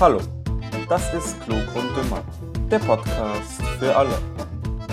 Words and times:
Hallo, 0.00 0.18
das 0.88 1.12
ist 1.12 1.38
Klug 1.42 1.62
und 1.76 1.94
Dümmer, 1.94 2.24
der 2.70 2.78
Podcast 2.78 3.60
für 3.78 3.94
alle. 3.94 4.18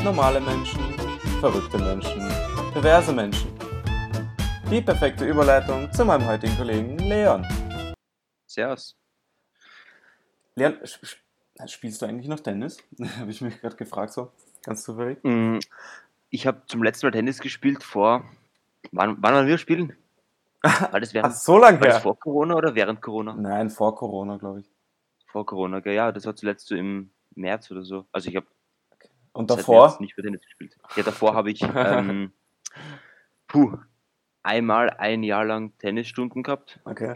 Normale 0.04 0.42
Menschen, 0.42 0.82
verrückte 1.40 1.78
Menschen, 1.78 2.28
perverse 2.74 3.14
Menschen. 3.14 3.50
Die 4.70 4.82
perfekte 4.82 5.26
Überleitung 5.26 5.90
zu 5.94 6.04
meinem 6.04 6.28
heutigen 6.28 6.56
Kollegen 6.58 6.98
Leon. 6.98 7.46
Servus. 8.46 8.98
Leon, 10.56 10.78
sp 10.84 11.08
sp 11.08 11.20
spielst 11.68 12.02
du 12.02 12.06
eigentlich 12.06 12.28
noch 12.28 12.42
Tennis? 12.42 12.78
Habe 13.20 13.32
ich 13.32 13.42
mich 13.42 13.62
gerade 13.62 13.78
gefragt, 13.78 14.12
so 14.14 14.32
ganz 14.64 14.84
zufällig. 14.84 15.24
Mm, 15.24 15.60
Ich 16.30 16.46
habe 16.46 16.62
zum 16.68 16.84
letzten 16.84 17.06
Mal 17.08 17.12
Tennis 17.12 17.40
gespielt 17.40 17.82
vor. 17.82 18.26
Wann, 18.92 19.16
wann 19.22 19.34
waren 19.34 19.48
wir 19.48 19.58
spielen? 19.58 19.96
War 20.62 21.00
das, 21.00 21.10
Ach, 21.10 21.14
während, 21.14 21.36
so 21.38 21.58
lang 21.58 21.80
war 21.80 21.88
das 21.88 21.96
her? 21.96 22.02
vor 22.02 22.20
Corona 22.20 22.56
oder 22.56 22.76
während 22.76 23.02
Corona? 23.02 23.34
Nein, 23.36 23.70
vor 23.70 23.96
Corona, 23.96 24.36
glaube 24.38 24.60
ich. 24.62 24.70
Vor 25.28 25.46
Corona, 25.46 25.86
ja, 25.86 26.12
das 26.12 26.26
war 26.26 26.36
zuletzt 26.36 26.68
so 26.68 26.76
im 26.76 27.12
März 27.36 27.70
oder 27.72 27.84
so. 27.84 28.06
Also 28.12 28.30
ich 28.30 28.36
habe 28.36 28.48
Und 29.34 29.50
davor? 29.52 29.98
Nicht 30.00 30.16
für 30.16 30.24
Tennis 30.24 30.42
gespielt. 30.42 30.76
Ja, 30.96 31.04
davor 31.04 31.36
habe 31.36 31.52
ich 31.52 31.62
ähm, 31.76 32.32
puh, 33.48 33.78
einmal 34.44 34.90
ein 34.92 35.24
Jahr 35.24 35.46
lang 35.46 35.78
Tennisstunden 35.78 36.44
gehabt, 36.44 36.80
Okay. 36.86 37.16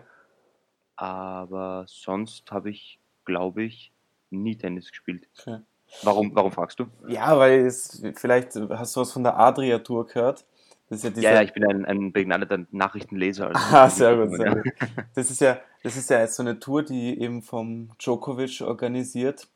aber 0.96 1.86
sonst 1.88 2.52
habe 2.52 2.70
ich, 2.70 3.00
glaube 3.26 3.64
ich, 3.64 3.92
nie 4.30 4.58
Tennis 4.58 4.90
gespielt. 4.90 5.28
okay. 5.40 5.60
Warum, 6.04 6.34
warum 6.34 6.52
fragst 6.54 6.80
du? 6.80 6.88
Ja, 7.08 7.38
weil 7.38 7.66
es, 7.66 8.02
vielleicht 8.16 8.56
hast 8.56 8.96
du 8.96 9.02
was 9.02 9.12
von 9.12 9.24
der 9.24 9.38
Adria-Tour 9.38 10.08
gehört. 10.08 10.46
Das 10.92 11.04
ist 11.04 11.16
ja 11.18 11.22
Ja, 11.24 11.36
ja, 11.38 11.42
ich 11.42 11.54
bin 11.54 11.66
ein, 11.66 11.86
ein 11.86 12.12
begnadeter 12.12 12.66
Nachrichtenleser. 12.72 13.48
Also 13.48 13.60
Ah, 13.76 13.90
sehr 13.90 14.16
gut, 14.18 14.36
sehr 14.38 14.54
gut. 14.54 14.74
Das 15.16 15.32
ist 15.32 15.40
ja, 15.42 15.58
das 15.84 15.96
ist 15.98 16.10
ja 16.10 16.20
jetzt 16.20 16.36
so 16.36 16.44
eine 16.44 16.60
Tour, 16.60 16.84
die 16.84 17.20
eben 17.20 17.42
vom 17.42 17.90
Djokovic 17.98 18.62
organisiert 18.62 19.48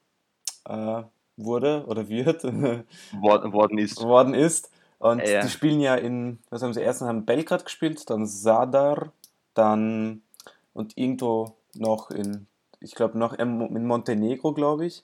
äh, 0.67 1.03
wurde 1.37 1.85
oder 1.87 2.07
wird, 2.09 2.43
Wor- 3.11 3.51
worden 3.53 3.77
ist. 3.77 4.01
worden 4.01 4.33
ist. 4.33 4.71
Und 4.97 5.27
Ja. 5.27 5.41
die 5.41 5.49
spielen 5.49 5.81
ja 5.81 5.95
in, 5.95 6.39
was 6.49 6.63
haben 6.63 6.73
sie 6.73 6.81
erst 6.81 7.01
haben 7.01 7.25
Belgrad 7.25 7.65
gespielt, 7.65 8.09
dann 8.09 8.25
Sadar, 8.25 9.11
dann 9.53 10.21
und 10.73 10.97
irgendwo 10.97 11.53
noch 11.75 12.11
in, 12.11 12.47
ich 12.79 12.95
glaube 12.95 13.17
noch 13.19 13.33
in 13.33 13.59
in 13.75 13.85
Montenegro, 13.85 14.53
glaube 14.53 14.85
ich. 14.85 15.03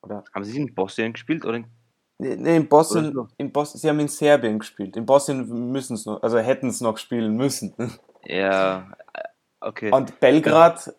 Oder 0.00 0.24
Haben 0.34 0.44
sie 0.44 0.56
in 0.58 0.74
Bosnien 0.74 1.12
gespielt 1.12 1.44
oder 1.44 1.58
in 1.58 1.66
Nee, 2.18 2.36
nee, 2.36 2.56
in 2.56 2.68
Bosnien, 2.68 3.12
so. 3.12 3.28
in 3.36 3.52
Bosnien, 3.52 3.80
sie 3.80 3.88
haben 3.88 4.00
in 4.00 4.08
Serbien 4.08 4.58
gespielt. 4.58 4.96
In 4.96 5.04
Bosnien 5.04 5.70
müssen 5.70 5.94
es 5.94 6.06
noch, 6.06 6.22
also 6.22 6.38
hätten 6.38 6.68
es 6.68 6.80
noch 6.80 6.96
spielen 6.96 7.36
müssen. 7.36 7.74
Ja, 8.24 8.90
äh, 9.12 9.22
okay. 9.60 9.92
Und 9.92 10.18
Belgrad 10.18 10.94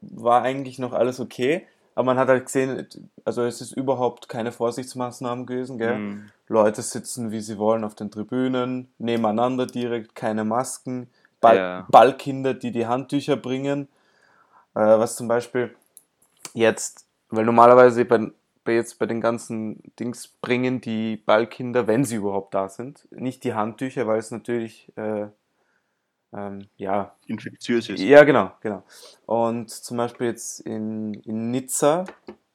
war 0.00 0.42
eigentlich 0.42 0.78
noch 0.78 0.92
alles 0.92 1.18
okay, 1.18 1.66
aber 1.94 2.04
man 2.06 2.18
hat 2.18 2.28
halt 2.28 2.44
gesehen, 2.46 2.86
also 3.24 3.42
es 3.42 3.60
ist 3.60 3.72
überhaupt 3.72 4.28
keine 4.28 4.52
Vorsichtsmaßnahmen 4.52 5.46
gewesen, 5.46 5.78
gell? 5.78 5.98
Mm, 5.98 6.30
Leute 6.46 6.82
sitzen, 6.82 7.32
wie 7.32 7.40
sie 7.40 7.58
wollen, 7.58 7.82
auf 7.82 7.96
den 7.96 8.10
Tribünen, 8.10 8.88
nebeneinander 8.98 9.66
direkt, 9.66 10.14
keine 10.14 10.44
Masken, 10.44 11.08
Ball, 11.40 11.56
Ja. 11.56 11.86
Ballkinder, 11.90 12.54
die 12.54 12.70
die 12.70 12.86
Handtücher 12.86 13.36
bringen, 13.36 13.88
äh, 14.74 14.80
was 14.80 15.16
zum 15.16 15.26
Beispiel 15.26 15.74
jetzt, 16.54 17.06
weil 17.30 17.44
normalerweise 17.44 18.04
bei, 18.04 18.30
bei 18.68 18.74
jetzt 18.74 18.98
bei 18.98 19.06
den 19.06 19.22
ganzen 19.22 19.82
Dings 19.98 20.28
bringen 20.28 20.82
die 20.82 21.16
Ballkinder, 21.16 21.86
wenn 21.86 22.04
sie 22.04 22.16
überhaupt 22.16 22.52
da 22.52 22.68
sind, 22.68 23.08
nicht 23.10 23.42
die 23.44 23.54
Handtücher, 23.54 24.06
weil 24.06 24.18
es 24.18 24.30
natürlich, 24.30 24.92
äh, 24.98 25.28
ähm, 26.34 26.68
ja, 26.76 27.14
infektiös 27.26 27.88
ist. 27.88 27.98
ja, 27.98 28.24
genau, 28.24 28.52
genau. 28.60 28.82
Und 29.24 29.70
zum 29.70 29.96
Beispiel 29.96 30.26
jetzt 30.26 30.60
in, 30.60 31.14
in 31.14 31.50
Nizza, 31.50 32.04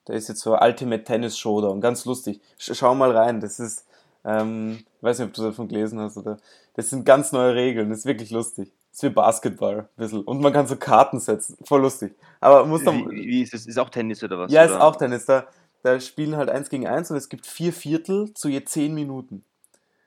da 0.06 0.13
ist 0.13 0.28
jetzt 0.29 0.41
so 0.41 0.56
Ultimate 0.56 1.03
Tennis 1.03 1.35
Showdown, 1.35 1.81
ganz 1.81 2.06
lustig. 2.06 2.40
Sch 2.59 2.75
schau 2.75 2.94
mal 2.94 3.09
rein, 3.18 3.40
das 3.40 3.59
ist, 3.59 3.88
ähm, 4.24 4.84
ich 4.97 5.01
weiß 5.03 5.18
nicht, 5.18 5.30
ob 5.30 5.34
du 5.34 5.41
davon 5.41 5.68
gelesen 5.68 6.00
hast 6.00 6.18
oder, 6.18 6.38
das 6.75 6.91
sind 6.91 7.06
ganz 7.06 7.31
neue 7.31 7.56
Regeln, 7.56 7.90
das 7.90 8.00
ist 8.00 8.06
wirklich 8.06 8.30
lustig. 8.30 8.72
Das 8.91 9.01
ist 9.01 9.09
wie 9.09 9.16
Basketball, 9.16 9.80
ein 9.80 9.88
bisschen. 9.97 10.22
Und 10.22 10.41
man 10.41 10.53
kann 10.53 10.68
so 10.68 10.75
Karten 10.75 11.19
setzen, 11.19 11.57
voll 11.66 11.81
lustig. 11.81 12.16
Aber 12.40 12.68
muss 12.68 12.84
dann, 12.84 13.09
Wie, 13.09 13.25
wie 13.25 13.41
ist 13.41 13.56
es? 13.56 13.66
Ist 13.66 13.80
auch 13.80 13.90
Tennis 13.90 14.24
oder 14.24 14.38
was? 14.38 14.51
ja, 14.51 14.63
ist 14.63 14.74
oder? 14.74 14.84
auch 14.84 14.95
Tennis, 14.95 15.25
da, 15.25 15.47
da 15.83 15.99
spielen 15.99 16.35
halt 16.35 16.49
eins 16.49 16.69
gegen 16.69 16.88
eins 16.88 17.11
und 17.11 17.17
es 17.17 17.29
gibt 17.29 17.45
vier 17.45 17.73
Viertel 17.73 18.33
zu 18.33 18.49
je 18.49 18.63
zehn 18.63 18.94
Minuten. 18.94 19.44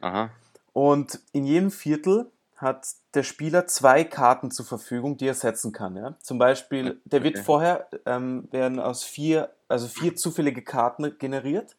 Aha. 0.01 0.31
Und 0.73 1.21
in 1.33 1.45
jedem 1.45 1.71
Viertel 1.71 2.31
hat 2.57 2.89
der 3.15 3.23
Spieler 3.23 3.67
zwei 3.67 4.03
Karten 4.05 4.51
zur 4.51 4.65
Verfügung, 4.65 5.19
die 5.19 5.29
er 5.29 5.35
setzen 5.35 5.73
kann. 5.73 5.97
Ja? 5.97 6.17
Zum 6.21 6.39
Beispiel, 6.39 7.01
der 7.05 7.23
wird 7.23 7.37
Okay. 7.37 7.45
vorher, 7.45 7.89
ähm, 8.07 8.49
werden 8.51 8.81
aus 8.81 9.05
vier, 9.05 9.51
also 9.69 9.87
vier 9.87 10.17
zufällige 10.17 10.63
Karten 10.63 11.19
generiert, 11.19 11.77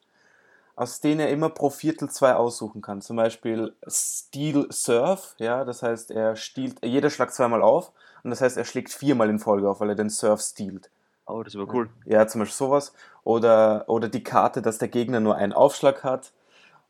aus 0.75 0.99
denen 0.99 1.19
er 1.19 1.29
immer 1.29 1.49
pro 1.49 1.71
Viertel 1.71 2.09
zwei 2.11 2.35
aussuchen 2.35 2.81
kann. 2.83 3.01
Zum 3.01 3.17
Beispiel 3.17 3.75
Steal 3.87 4.67
Serve, 4.69 5.21
ja, 5.39 5.65
das 5.65 5.81
heißt, 5.81 6.11
er 6.11 6.35
stiehlt, 6.35 6.83
jeder 6.85 7.09
schlagt 7.09 7.33
zweimal 7.33 7.63
auf 7.63 7.91
und 8.23 8.29
das 8.29 8.41
heißt, 8.41 8.57
er 8.57 8.65
schlägt 8.65 8.93
viermal 8.93 9.29
in 9.31 9.39
Folge 9.39 9.67
auf, 9.67 9.79
weil 9.79 9.89
er 9.89 9.95
den 9.95 10.09
Serve 10.09 10.41
stiehlt. 10.41 10.91
Oh, 11.27 11.43
das 11.43 11.53
ist 11.53 11.59
aber 11.59 11.73
cool. 11.73 11.89
Ja, 12.05 12.25
zum 12.27 12.39
Beispiel 12.39 12.55
sowas. 12.55 12.93
Oder, 13.23 13.83
oder 13.87 14.07
die 14.07 14.23
Karte, 14.23 14.61
dass 14.61 14.77
der 14.77 14.87
Gegner 14.87 15.19
nur 15.19 15.35
einen 15.35 15.53
Aufschlag 15.53 16.03
hat. 16.03 16.31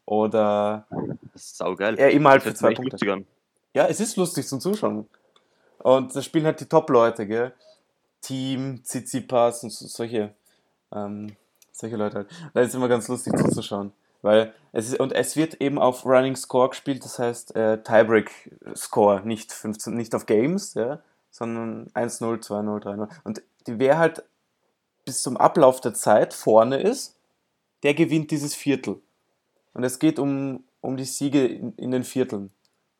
Oder 0.06 0.86
Das 1.34 1.44
ist 1.44 1.58
saugeil. 1.58 1.96
er 1.98 2.12
immer 2.12 2.30
halt 2.32 2.44
für 2.44 2.54
zwei 2.54 2.74
Punkte. 2.74 2.92
lustig 2.92 3.12
an. 3.12 3.26
Ja, 3.74 3.88
es 3.88 4.00
ist 4.00 4.16
lustig 4.16 4.48
zum 4.48 4.60
Zuschauen. 4.62 5.08
Und 5.80 6.16
da 6.16 6.22
spielen 6.22 6.46
halt 6.46 6.60
die 6.60 6.66
Top-Leute, 6.66 7.28
gell? 7.28 7.54
Team, 8.22 8.84
Tsitsipas 8.84 9.64
und 9.64 9.72
so, 9.72 9.86
solche, 9.88 10.34
ähm, 10.94 11.36
solche 11.72 11.96
Leute 11.98 12.18
halt. 12.18 12.28
Da 12.54 12.62
ist 12.62 12.74
immer 12.76 12.88
ganz 12.88 13.08
lustig 13.08 13.38
zuzuschauen. 13.38 13.92
Weil 14.22 14.54
es 14.72 14.90
ist, 14.90 15.00
und 15.00 15.14
es 15.14 15.36
wird 15.36 15.56
eben 15.62 15.78
auf 15.78 16.06
Running 16.06 16.36
Score 16.36 16.70
gespielt, 16.70 17.04
das 17.06 17.20
heißt 17.20 17.56
äh, 17.56 17.82
Tiebreak 17.84 18.58
Score, 18.76 19.22
nicht 19.24 19.52
15, 19.52 19.94
nicht 19.94 20.16
auf 20.16 20.26
Games, 20.26 20.74
ja, 20.74 21.00
sondern 21.30 21.88
1-0, 21.94 22.44
2-0, 22.44 22.84
3-0. 22.84 23.10
Und 23.24 23.42
die, 23.68 23.80
wer 23.80 23.98
halt 23.98 24.24
bis 25.06 25.22
zum 25.24 25.38
Ablauf 25.38 25.82
der 25.82 25.94
Zeit 25.94 26.34
vorne 26.34 26.82
ist, 26.82 27.18
der 27.84 27.94
gewinnt 27.94 28.32
dieses 28.32 28.56
Viertel. 28.56 29.00
Und 29.74 29.84
es 29.84 30.00
geht 30.00 30.20
um, 30.20 30.64
um 30.82 30.98
die 30.98 31.06
Siege 31.06 31.46
in, 31.46 31.74
in 31.76 31.92
den 31.92 32.04
Vierteln. 32.04 32.52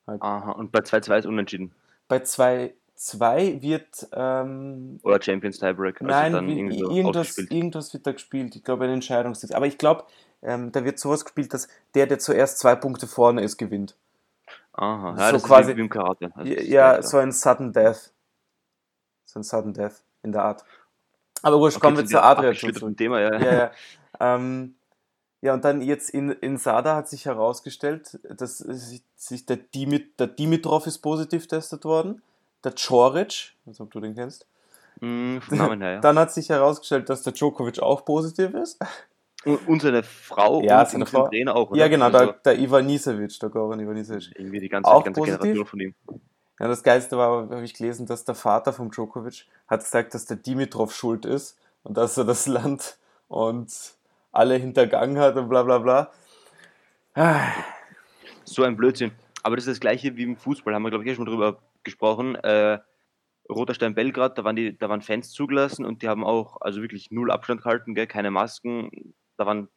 Aha. 0.06 0.52
Und 0.52 0.72
bei 0.72 0.78
2-2 0.78 1.18
ist 1.18 1.26
unentschieden. 1.26 1.72
Bei 2.06 2.18
2-2 2.18 3.60
wird 3.60 4.08
ähm, 4.12 5.00
Oder 5.02 5.20
Champions 5.20 5.58
Tiebreak. 5.58 6.00
Also 6.00 6.10
nein, 6.10 6.32
dann 6.32 6.46
wie, 6.46 6.58
irgendwie 6.58 6.78
irgendwas, 6.78 7.36
irgendwas 7.36 7.92
wird 7.92 8.06
da 8.06 8.12
gespielt. 8.12 8.56
Ich 8.56 8.64
glaube, 8.64 8.84
ein 8.84 8.90
Entscheidungssitz. 8.90 9.50
Aber 9.50 9.66
ich 9.66 9.76
glaube, 9.76 10.04
ähm, 10.40 10.72
da 10.72 10.84
wird 10.84 10.98
sowas 10.98 11.24
gespielt, 11.24 11.52
dass 11.52 11.68
der, 11.94 12.06
der 12.06 12.18
zuerst 12.18 12.58
zwei 12.58 12.74
Punkte 12.74 13.06
vorne 13.06 13.42
ist, 13.42 13.58
gewinnt. 13.58 13.96
Aha. 14.72 15.14
Ja, 15.18 15.26
so 15.26 15.32
das 15.32 15.42
quasi- 15.42 15.72
ist 15.72 15.76
wie 15.76 15.82
im 15.82 15.88
Karate. 15.90 16.30
Also 16.34 16.50
ja, 16.50 16.92
leichter. 16.92 17.08
so 17.08 17.18
ein 17.18 17.32
Sudden 17.32 17.72
Death. 17.72 18.12
So 19.26 19.40
ein 19.40 19.42
Sudden 19.42 19.74
Death 19.74 20.02
in 20.28 20.32
der 20.32 20.44
Art. 20.44 20.64
Aber 21.42 21.58
wurscht, 21.58 21.76
Okay, 21.76 21.86
kommen 21.86 21.98
wir 21.98 22.06
zur 22.06 22.22
Adria 22.22 22.48
abgeschlittert 22.50 22.80
zurück. 22.80 22.96
Thema, 22.96 23.20
ja. 23.20 23.38
Ja, 23.38 23.54
ja. 23.54 23.70
ähm, 24.20 24.74
ja, 25.40 25.54
und 25.54 25.64
dann 25.64 25.80
jetzt 25.82 26.10
in, 26.10 26.30
in 26.30 26.56
Sada 26.56 26.96
hat 26.96 27.08
sich 27.08 27.26
herausgestellt, 27.26 28.18
dass 28.28 28.58
sich, 28.58 29.46
der, 29.46 29.56
Dimit, 29.56 30.18
der 30.18 30.26
Dimitrov 30.26 30.86
ist 30.86 30.98
positiv 30.98 31.42
getestet 31.42 31.84
worden, 31.84 32.22
der 32.64 32.72
Choric, 32.72 33.54
als 33.66 33.80
ob 33.80 33.90
du 33.92 34.00
den 34.00 34.14
kennst. 34.14 34.46
Mm, 35.00 35.38
Namen 35.50 35.80
her, 35.80 35.92
ja. 35.92 36.00
Dann 36.00 36.18
hat 36.18 36.32
sich 36.32 36.48
herausgestellt, 36.48 37.08
dass 37.08 37.22
der 37.22 37.32
Djokovic 37.34 37.78
auch 37.80 38.04
positiv 38.04 38.52
ist. 38.54 38.78
Und, 39.44 39.80
seine 39.80 40.02
Frau 40.02 40.60
Ja, 40.62 40.80
und 40.80 40.88
seine 40.88 41.06
sein 41.06 41.20
Frau. 41.20 41.28
Trainer 41.28 41.54
auch, 41.54 41.70
oder? 41.70 41.78
Ja, 41.78 41.86
genau, 41.86 42.06
Also 42.06 42.18
der, 42.18 42.32
der 42.32 42.58
Ivanisevic, 42.58 43.38
der 43.38 43.48
Goran 43.48 43.78
Ivanisevic. 43.78 44.32
irgendwie 44.36 44.58
die 44.58 44.68
ganze, 44.68 44.90
auch 44.90 45.04
ganze 45.04 45.20
positiv? 45.20 45.40
Generation 45.40 45.66
von 45.66 45.80
ihm. 45.80 45.94
Ja, 46.58 46.66
das 46.66 46.82
Geilste 46.82 47.16
war, 47.16 47.48
habe 47.50 47.64
ich 47.64 47.74
gelesen, 47.74 48.06
dass 48.06 48.24
der 48.24 48.34
Vater 48.34 48.72
von 48.72 48.90
Djokovic 48.90 49.46
hat 49.68 49.80
gesagt, 49.80 50.14
dass 50.14 50.26
der 50.26 50.38
Dimitrov 50.38 50.92
schuld 50.94 51.24
ist 51.24 51.56
und 51.84 51.96
dass 51.96 52.16
er 52.16 52.24
das 52.24 52.46
Land 52.46 52.98
und 53.28 53.72
alle 54.32 54.56
hintergangen 54.56 55.18
hat 55.18 55.36
und 55.36 55.48
bla 55.48 55.62
bla 55.62 55.78
bla. 55.78 56.10
Ah, 57.14 57.52
So 58.44 58.64
ein 58.64 58.76
Blödsinn. 58.76 59.12
Aber 59.42 59.56
das 59.56 59.66
ist 59.66 59.74
das 59.74 59.80
gleiche 59.80 60.16
wie 60.16 60.24
im 60.24 60.36
Fußball, 60.36 60.74
haben 60.74 60.82
wir, 60.82 60.90
glaube 60.90 61.04
ich, 61.04 61.10
eh 61.10 61.14
schon 61.14 61.26
drüber 61.26 61.58
gesprochen. 61.84 62.34
Äh, 62.36 62.78
Roter 63.48 63.74
Stern 63.74 63.94
Belgrad, 63.94 64.36
da 64.36 64.44
waren, 64.44 64.56
die, 64.56 64.76
da 64.76 64.88
waren 64.88 65.00
Fans 65.00 65.30
zugelassen 65.30 65.86
und 65.86 66.02
die 66.02 66.08
haben 66.08 66.24
auch 66.24 66.60
also 66.60 66.82
wirklich 66.82 67.10
null 67.10 67.30
Abstand 67.30 67.62
gehalten, 67.62 67.94
gell? 67.94 68.06
keine 68.06 68.30
Masken. 68.30 69.14
Da 69.36 69.46
waren 69.46 69.68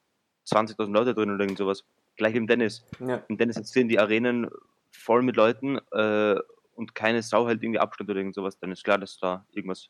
20.000 0.47 0.91
Leute 0.91 1.13
drin 1.13 1.31
oder 1.33 1.43
irgend 1.43 1.57
sowas. 1.57 1.85
Gleich 2.17 2.33
wie 2.33 2.39
im 2.39 2.47
Tennis. 2.47 2.83
Ja, 2.99 3.21
Im 3.27 3.37
Tennis 3.37 3.55
sind 3.55 3.87
die 3.87 3.99
Arenen 3.99 4.49
voll 4.91 5.21
mit 5.21 5.37
Leuten 5.37 5.77
äh, 5.93 6.35
und 6.75 6.95
keine 6.95 7.21
Sau 7.21 7.47
hält 7.47 7.61
irgendwie 7.63 7.79
Abstand 7.79 8.09
oder 8.09 8.19
irgend 8.19 8.35
sowas. 8.35 8.57
Dann 8.59 8.71
ist 8.71 8.83
klar, 8.83 8.97
dass 8.97 9.17
da 9.17 9.45
irgendwas 9.51 9.89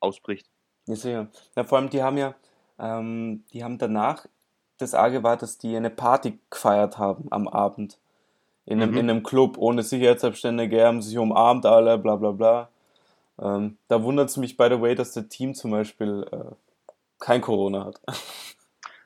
ausbricht. 0.00 0.48
ja, 0.86 0.94
sicher. 0.96 1.28
Ja, 1.56 1.64
vor 1.64 1.78
allem, 1.78 1.90
die 1.90 2.02
haben 2.02 2.16
ja, 2.18 2.34
ähm, 2.78 3.44
die 3.52 3.62
haben 3.64 3.78
danach, 3.78 4.26
das 4.78 4.94
Arge 4.94 5.22
war, 5.22 5.36
dass 5.36 5.58
die 5.58 5.76
eine 5.76 5.90
Party 5.90 6.38
gefeiert 6.50 6.98
haben 6.98 7.26
am 7.30 7.48
Abend. 7.48 7.98
In 8.64 8.80
einem, 8.82 8.92
Mhm. 8.92 8.98
in 8.98 9.10
einem 9.10 9.22
Club 9.22 9.56
ohne 9.58 9.82
Sicherheitsabstände, 9.82 10.68
gell, 10.68 10.84
haben 10.86 11.02
sich 11.02 11.16
umarmt 11.18 11.64
alle, 11.66 11.98
bla 11.98 12.16
bla 12.16 12.30
bla. 12.32 12.68
Ähm, 13.40 13.78
da 13.88 14.02
wundert 14.02 14.28
es 14.30 14.36
mich, 14.36 14.56
by 14.56 14.68
the 14.70 14.80
way, 14.80 14.94
dass 14.94 15.12
der 15.12 15.28
Team 15.28 15.54
zum 15.54 15.70
Beispiel 15.70 16.26
äh, 16.30 16.54
kein 17.18 17.40
Corona 17.40 17.86
hat. 17.86 18.00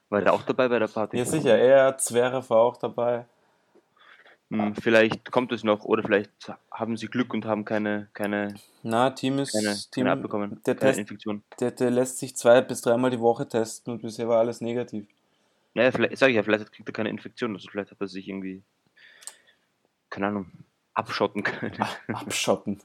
War 0.09 0.21
der 0.21 0.33
auch 0.35 0.43
dabei 0.43 0.69
bei 0.69 0.79
der 0.79 0.89
Party? 0.89 1.17
Ja, 1.17 1.25
sicher. 1.25 1.57
Er, 1.59 1.97
Zverev 1.97 2.51
war 2.51 2.59
auch 2.61 2.77
dabei. 2.77 3.25
Hm, 4.53 4.75
vielleicht 4.75 5.31
kommt 5.31 5.51
es 5.53 5.65
noch 5.65 5.85
oder 5.85 6.03
vielleicht 6.03 6.31
haben 6.71 6.97
sie 6.97 7.07
Glück 7.07 7.33
und 7.33 7.45
haben 7.47 7.65
keine, 7.65 8.09
keine, 8.13 8.55
Na, 8.83 9.11
Team 9.11 9.39
ist. 9.39 9.53
keine, 9.53 9.75
Team, 9.75 10.05
keine 10.05 10.13
abbekommen. 10.13 10.61
der, 10.67 10.75
keine 10.75 10.91
Test, 10.91 10.99
Infektion. 11.01 11.43
der, 11.61 11.71
der 11.71 11.91
lässt 11.91 12.19
sich 12.19 12.37
zwei 12.37 12.61
bis 12.61 12.83
dreimal 12.83 13.11
die 13.11 13.21
Woche 13.21 13.49
testen 13.49 13.93
und 13.95 14.03
bisher 14.03 14.29
war 14.29 14.41
alles 14.41 14.61
negativ. 14.61 15.07
Naja, 15.75 15.91
vielleicht, 15.91 16.19
sag 16.19 16.29
ich 16.29 16.37
ja, 16.37 16.43
vielleicht 16.43 16.71
kriegt 16.71 16.89
er 16.89 16.93
keine 16.93 17.09
Infektion. 17.09 17.55
Also 17.55 17.69
vielleicht 17.71 17.91
hat 17.93 18.01
er 18.01 18.09
sich 18.09 18.29
irgendwie, 18.29 18.63
keine 20.11 20.27
Ahnung, 20.27 20.53
abschotten 20.93 21.43
können. 21.43 21.83
Abschotten. 22.09 22.83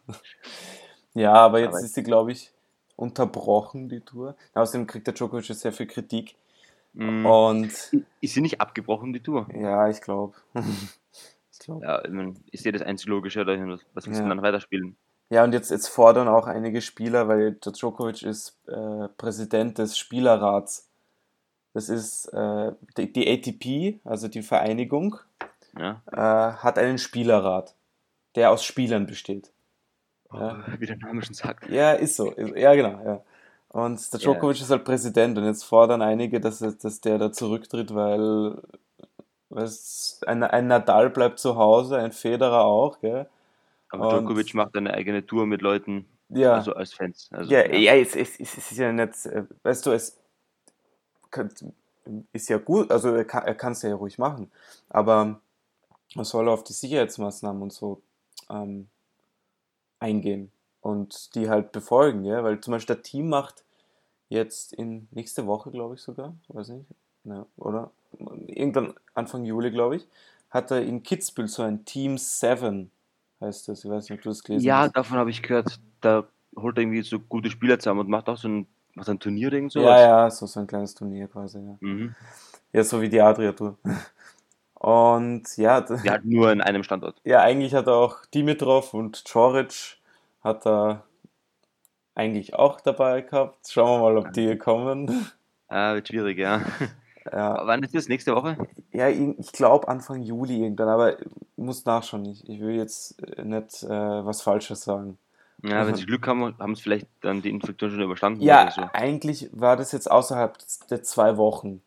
ja, 1.14 1.34
aber 1.34 1.60
jetzt 1.60 1.76
Aber- 1.76 1.80
ist 1.84 1.96
sie, 1.96 2.04
glaube 2.04 2.32
ich, 2.32 2.52
unterbrochen, 2.96 3.90
die 3.90 4.00
Tour. 4.00 4.36
Außerdem 4.54 4.88
kriegt 4.88 5.06
der 5.06 5.14
Djokovic 5.14 5.50
jetzt 5.50 5.60
sehr 5.62 5.74
viel 5.74 5.88
Kritik. 5.88 6.36
Hm, 6.96 7.26
Und 7.26 7.66
Ist 8.22 8.34
sie 8.34 8.42
nicht 8.42 8.62
abgebrochen, 8.62 9.12
die 9.14 9.20
Tour? 9.22 9.48
ja, 9.54 9.90
ich 9.90 10.00
glaube. 10.02 10.34
Ich. 11.68 11.84
Ja, 11.84 12.04
ich 12.04 12.12
mein, 12.12 12.38
ist 12.52 12.66
ja 12.66 12.72
das 12.72 12.82
einzig 12.82 13.08
Logische 13.08 13.46
dahin. 13.46 13.70
Was, 13.94 14.04
du 14.06 14.12
Ja. 14.12 14.28
dann 14.28 14.42
weiterspielen? 14.42 14.96
Ja, 15.30 15.44
und 15.44 15.52
jetzt, 15.54 15.72
jetzt 15.72 15.88
fordern 15.90 16.28
auch 16.30 16.48
einige 16.48 16.82
Spieler, 16.82 17.28
weil 17.28 17.54
der 17.54 17.74
Djokovic 17.74 18.24
ist 18.24 18.58
äh, 18.68 19.08
Präsident 19.18 19.78
des 19.78 19.98
Spielerrats. 19.98 20.90
Das 21.74 21.90
ist 21.90 22.28
äh, 22.34 22.72
die, 22.98 23.12
die 23.12 23.28
ATP, 23.30 24.00
also 24.06 24.28
die 24.30 24.42
Vereinigung, 24.42 25.18
Ja, 25.78 26.02
äh, 26.12 26.54
hat 26.58 26.80
einen 26.80 26.98
Spielerrat, 26.98 27.76
der 28.36 28.52
aus 28.52 28.64
Spielern 28.64 29.06
besteht. 29.06 29.52
Ja. 30.34 30.64
wie 30.80 30.86
der 30.86 30.98
Name 30.98 31.22
schon 31.22 31.34
sagt. 31.36 31.70
Ja, 31.70 31.92
ist 31.94 32.16
so. 32.16 32.32
Ist- 32.32 32.56
Ja, 32.56 32.74
genau. 32.76 33.02
Ja. 33.06 33.22
Und 33.70 34.12
der. 34.14 34.20
Djokovic 34.20 34.60
ist 34.62 34.70
halt 34.72 34.86
Präsident 34.86 35.38
und 35.38 35.44
jetzt 35.46 35.64
fordern 35.64 36.02
einige, 36.02 36.40
dass, 36.40 36.60
dass 36.60 37.02
der 37.02 37.18
da 37.18 37.32
zurücktritt, 37.32 37.94
weil, 37.94 38.62
es, 39.50 40.22
ein, 40.26 40.44
ein 40.44 40.68
Nadal 40.68 41.10
bleibt 41.10 41.40
zu 41.40 41.56
Hause, 41.56 41.98
ein 41.98 42.12
Federer 42.12 42.66
auch, 42.66 43.00
gell? 43.00 43.28
Aber 43.90 44.20
Djokovic 44.20 44.54
macht 44.54 44.76
eine 44.76 44.94
eigene 44.94 45.26
Tour 45.26 45.46
mit 45.46 45.62
Leuten, 45.62 46.06
Ja. 46.30 46.54
also 46.54 46.74
als 46.74 46.94
Fans. 46.94 47.30
Also, 47.32 47.52
Ja, 47.54 47.66
ja, 47.66 47.96
es, 47.96 48.16
es, 48.16 48.40
es 48.40 48.58
ist 48.58 48.78
ja 48.78 48.92
nicht, 48.92 49.14
weißt 49.64 49.86
du, 49.86 49.92
es 49.92 50.18
ist 52.34 52.50
ja 52.50 52.58
gut, 52.58 52.92
also 52.92 53.10
er 53.16 53.26
kann 53.26 53.72
es 53.72 53.82
ja 53.82 53.96
ruhig 53.96 54.18
machen, 54.18 54.52
aber 54.90 55.40
man 56.16 56.26
soll 56.26 56.50
auf 56.50 56.64
die 56.64 56.74
Sicherheitsmaßnahmen 56.74 57.62
und 57.62 57.74
so 57.74 58.02
ähm, 58.50 58.90
eingehen 60.00 60.52
und 60.82 61.36
die 61.36 61.50
halt 61.50 61.72
befolgen, 61.72 62.24
ja, 62.26 62.44
weil 62.44 62.60
zum 62.62 62.72
Beispiel 62.72 62.96
der 62.96 63.04
Team 63.04 63.30
macht 63.30 63.64
jetzt 64.30 64.74
in 64.74 65.08
nächste 65.12 65.48
Woche, 65.48 65.72
glaube 65.72 65.96
ich 65.96 66.02
sogar, 66.02 66.36
weiß 66.50 66.70
nicht, 66.70 66.86
ja, 67.24 67.46
oder 67.58 67.92
irgendwann 68.48 68.94
Anfang 69.14 69.46
Juli, 69.46 69.72
glaube 69.72 69.98
ich, 69.98 70.08
hat 70.50 70.72
er 70.72 70.82
in 70.82 71.04
Kitzbühel 71.04 71.48
so 71.48 71.64
ein 71.64 71.86
Team 71.86 72.18
7, 72.18 72.92
heißt 73.42 73.68
das, 73.68 73.84
ich 73.84 73.90
weiß 73.92 74.10
nicht, 74.10 74.18
ob 74.20 74.24
du 74.24 74.30
das 74.30 74.44
gelesen 74.44 74.66
Ja, 74.66 74.84
hast. 74.84 74.96
davon 74.96 75.18
habe 75.18 75.30
ich 75.30 75.42
gehört. 75.42 75.80
Da 76.02 76.28
holt 76.56 76.78
er 76.78 76.82
irgendwie 76.84 77.02
so 77.04 77.20
gute 77.20 77.50
Spieler 77.50 77.80
zusammen 77.80 78.02
und 78.02 78.10
macht 78.10 78.30
auch 78.30 78.38
so 78.38 78.48
ein, 78.48 78.68
macht 78.96 79.10
ein 79.10 79.20
Turnier 79.20 79.48
oder 79.48 79.58
irgend 79.58 79.72
sowas. 79.74 80.00
Ja, 80.00 80.24
ja, 80.24 80.30
so, 80.30 80.46
so 80.46 80.60
ein 80.60 80.68
kleines 80.68 80.96
Turnier 80.96 81.28
quasi, 81.28 81.60
ja. 81.60 81.78
Mhm. 81.82 82.16
Ja, 82.74 82.84
so 82.84 83.02
wie 83.02 83.10
die 83.10 83.22
Adria-Tour. 83.22 83.78
Und 84.76 85.58
ja, 85.58 85.84
Ja, 86.04 86.20
nur 86.24 86.50
an 86.50 86.62
einem 86.62 86.84
Standort. 86.84 87.20
ja, 87.24 87.42
eigentlich 87.42 87.74
hat 87.74 87.88
er 87.88 87.96
auch 87.96 88.26
Dimitrov 88.28 88.94
und 88.94 89.24
Choric 89.32 89.98
hat 90.44 90.66
er 90.68 91.04
eigentlich 92.16 92.54
auch 92.56 92.82
dabei 92.82 93.22
gehabt. 93.22 93.68
Schauen 93.70 94.02
wir 94.02 94.10
mal, 94.12 94.18
ob 94.18 94.34
die 94.34 94.58
kommen. 94.58 95.28
Ah, 95.68 95.94
wird 95.96 96.08
schwierig, 96.08 96.38
ja. 96.38 96.62
Ja, 97.32 97.62
Wann 97.66 97.84
ist 97.84 97.94
das? 97.96 98.08
Nächste 98.08 98.36
Woche? 98.36 98.58
ja 98.92 99.10
ich 99.10 99.52
glaube 99.52 99.88
Anfang 99.88 100.22
Juli 100.22 100.64
irgendwann, 100.64 100.90
aber 100.90 101.20
ich 101.20 101.28
muss 101.56 101.86
nachschauen. 101.86 102.26
Ich, 102.26 102.48
ich 102.48 102.60
will 102.60 102.76
jetzt 102.76 103.22
äh, 103.38 103.44
nicht 103.44 103.84
äh, 103.84 103.90
was 103.90 104.42
Falsches 104.42 104.84
sagen. 104.84 105.18
Ja, 105.64 105.88
wenn 105.88 105.96
sie 105.96 106.06
Glück 106.06 106.28
haben, 106.28 106.56
haben 106.60 106.76
sie 106.76 106.84
vielleicht 106.84 107.08
dann 107.22 107.42
die 107.42 107.50
Infektion 107.50 107.90
schon 107.90 108.02
überstanden 108.02 108.42
Ja, 108.42 108.70
so. 108.70 108.84
eigentlich 108.94 109.50
war 109.54 109.76
das 109.76 109.92
jetzt 109.92 110.10
außerhalb 110.10 110.56
der 110.90 111.02
zwei 111.02 111.36
Wochen. 111.38 111.82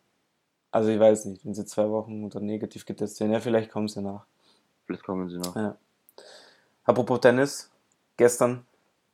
Also 0.71 0.89
ich 0.89 0.99
weiß 0.99 1.25
nicht, 1.25 1.45
wenn 1.45 1.53
sie 1.53 1.65
zwei 1.65 1.89
Wochen 1.89 2.23
unter 2.23 2.41
negativ 2.41 2.85
getestet 2.85 3.17
sind. 3.17 3.31
Ja, 3.31 3.39
vielleicht 3.39 3.71
kommen 3.71 3.87
sie 3.87 4.01
nach. 4.01 4.25
Vielleicht 4.85 5.03
kommen 5.03 5.29
sie 5.29 5.37
noch. 5.37 5.55
Ja. 5.55 5.75
Apropos 6.83 7.21
Tennis, 7.21 7.69
gestern 8.17 8.65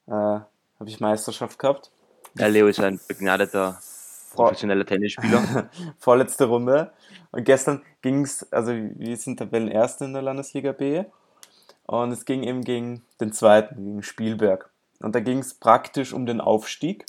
äh, 0.07 0.11
habe 0.11 0.45
ich 0.85 0.99
Meisterschaft 0.99 1.59
gehabt. 1.59 1.91
Ja, 2.35 2.47
Leo 2.47 2.67
ist 2.67 2.79
ein 2.79 2.99
begnadeter 3.07 3.79
professioneller 4.37 4.85
Tennisspieler. 4.85 5.69
vorletzte 5.99 6.45
Runde. 6.45 6.91
Und 7.31 7.43
gestern 7.43 7.81
ging 8.01 8.23
es, 8.23 8.51
also 8.53 8.71
wir 8.71 9.17
sind 9.17 9.37
Tabellenerste 9.37 10.05
in 10.05 10.13
der 10.13 10.21
Landesliga 10.21 10.71
B. 10.71 11.03
Und 11.85 12.11
es 12.11 12.25
ging 12.25 12.43
eben 12.43 12.63
gegen 12.63 13.03
den 13.19 13.33
zweiten, 13.33 13.75
gegen 13.83 14.03
Spielberg. 14.03 14.69
Und 14.99 15.15
da 15.15 15.19
ging 15.19 15.39
es 15.39 15.53
praktisch 15.53 16.13
um 16.13 16.25
den 16.25 16.41
Aufstieg. 16.41 17.05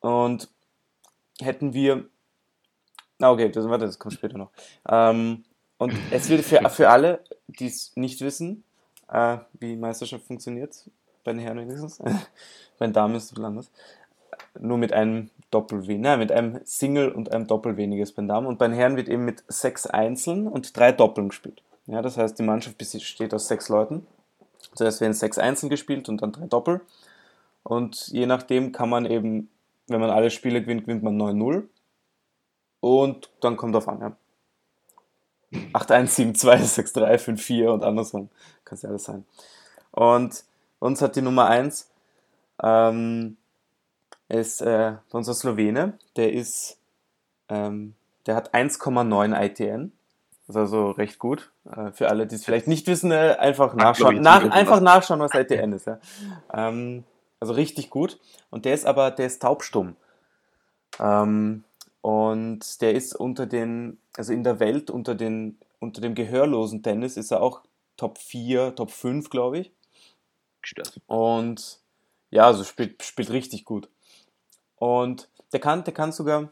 Und 0.00 0.48
hätten 1.40 1.74
wir. 1.74 2.04
Na, 3.18 3.30
okay, 3.30 3.50
das, 3.50 3.68
warte, 3.68 3.86
das 3.86 3.98
kommt 3.98 4.14
später 4.14 4.36
noch. 4.36 4.50
Ähm, 4.88 5.44
und 5.78 5.92
es 6.10 6.28
wird 6.28 6.44
für, 6.44 6.68
für 6.70 6.90
alle, 6.90 7.24
die 7.46 7.66
es 7.66 7.92
nicht 7.96 8.20
wissen, 8.20 8.64
äh, 9.08 9.38
wie 9.54 9.76
Meisterschaft 9.76 10.24
funktioniert, 10.24 10.74
bei 11.24 11.32
den 11.32 11.40
Herren 11.40 11.58
wenigstens, 11.58 11.98
bei 12.78 12.86
den 12.86 12.92
Damen 12.92 13.14
ist 13.14 13.32
es 13.32 13.44
anders, 13.44 13.70
nur 14.58 14.78
mit 14.78 14.92
einem 14.92 15.30
Doppel 15.52 15.82
nein, 15.98 16.18
mit 16.18 16.32
einem 16.32 16.60
Single 16.64 17.12
und 17.12 17.30
einem 17.30 17.46
Doppel 17.46 17.76
weniges 17.76 18.12
bei 18.12 18.22
den 18.22 18.28
Damen. 18.28 18.46
Und 18.46 18.58
bei 18.58 18.66
den 18.66 18.74
Herren 18.74 18.96
wird 18.96 19.08
eben 19.08 19.24
mit 19.24 19.44
sechs 19.48 19.86
Einzeln 19.86 20.48
und 20.48 20.76
drei 20.76 20.92
Doppeln 20.92 21.28
gespielt. 21.28 21.62
Ja, 21.86 22.02
das 22.02 22.16
heißt, 22.16 22.38
die 22.38 22.42
Mannschaft 22.42 22.78
besteht 22.78 23.34
aus 23.34 23.48
sechs 23.48 23.68
Leuten. 23.68 24.06
Zuerst 24.74 25.00
werden 25.00 25.12
sechs 25.12 25.38
Einzeln 25.38 25.68
gespielt 25.68 26.08
und 26.08 26.22
dann 26.22 26.32
drei 26.32 26.46
Doppel. 26.46 26.80
Und 27.62 28.08
je 28.08 28.26
nachdem 28.26 28.72
kann 28.72 28.88
man 28.88 29.06
eben, 29.06 29.50
wenn 29.88 30.00
man 30.00 30.10
alle 30.10 30.30
Spiele 30.30 30.62
gewinnt, 30.62 30.84
gewinnt 30.84 31.02
man 31.02 31.20
9-0. 31.20 31.64
Und 32.80 33.30
dann 33.40 33.56
kommt 33.56 33.76
auf 33.76 33.88
an, 33.88 34.00
ja. 34.00 34.16
8-1, 35.74 36.34
7-2, 36.34 36.94
6-3, 36.94 37.18
5-4 37.18 37.68
und 37.68 37.84
andersrum. 37.84 38.30
Kann 38.64 38.76
es 38.76 38.82
ja 38.82 38.88
alles 38.88 39.04
sein. 39.04 39.26
Und 39.90 40.44
uns 40.78 41.02
hat 41.02 41.14
die 41.14 41.22
Nummer 41.22 41.46
1 41.46 41.90
ähm, 42.62 43.36
ist 44.32 44.60
äh, 44.60 44.94
unser 45.10 45.34
Slowene. 45.34 45.98
Der 46.16 46.32
ist, 46.32 46.78
ähm, 47.48 47.94
der 48.26 48.34
hat 48.34 48.54
1,9 48.54 49.44
ITN. 49.44 49.92
Das 50.46 50.56
ist 50.56 50.60
also 50.60 50.90
recht 50.90 51.18
gut. 51.18 51.50
Äh, 51.70 51.92
für 51.92 52.08
alle, 52.08 52.26
die 52.26 52.34
es 52.34 52.44
vielleicht 52.44 52.66
nicht 52.66 52.86
wissen, 52.86 53.10
äh, 53.10 53.36
einfach 53.38 53.74
nachschauen. 53.74 54.20
Nach, 54.20 54.48
einfach 54.50 54.80
nachschauen, 54.80 55.20
was 55.20 55.34
ITN 55.34 55.72
ist. 55.72 55.86
Ja. 55.86 55.98
Ähm, 56.52 57.04
also 57.40 57.52
richtig 57.52 57.90
gut. 57.90 58.18
Und 58.50 58.64
der 58.64 58.74
ist 58.74 58.86
aber, 58.86 59.10
der 59.10 59.26
ist 59.26 59.42
taubstumm. 59.42 59.96
Ähm, 60.98 61.64
und 62.00 62.80
der 62.80 62.94
ist 62.94 63.14
unter 63.14 63.46
den, 63.46 63.98
also 64.16 64.32
in 64.32 64.44
der 64.44 64.60
Welt 64.60 64.90
unter 64.90 65.14
den, 65.14 65.58
unter 65.78 66.00
dem 66.00 66.14
gehörlosen 66.14 66.82
Tennis 66.82 67.16
ist 67.16 67.30
er 67.30 67.40
auch 67.40 67.62
Top 67.96 68.18
4, 68.18 68.74
Top 68.74 68.90
5, 68.90 69.30
glaube 69.30 69.58
ich. 69.58 69.72
Gestört. 70.60 71.00
Und 71.06 71.80
ja, 72.30 72.46
also 72.46 72.64
spielt, 72.64 73.02
spielt 73.02 73.30
richtig 73.30 73.64
gut. 73.64 73.88
Und 74.82 75.28
der 75.52 75.60
kann, 75.60 75.84
der 75.84 75.94
kann 75.94 76.10
sogar 76.10 76.48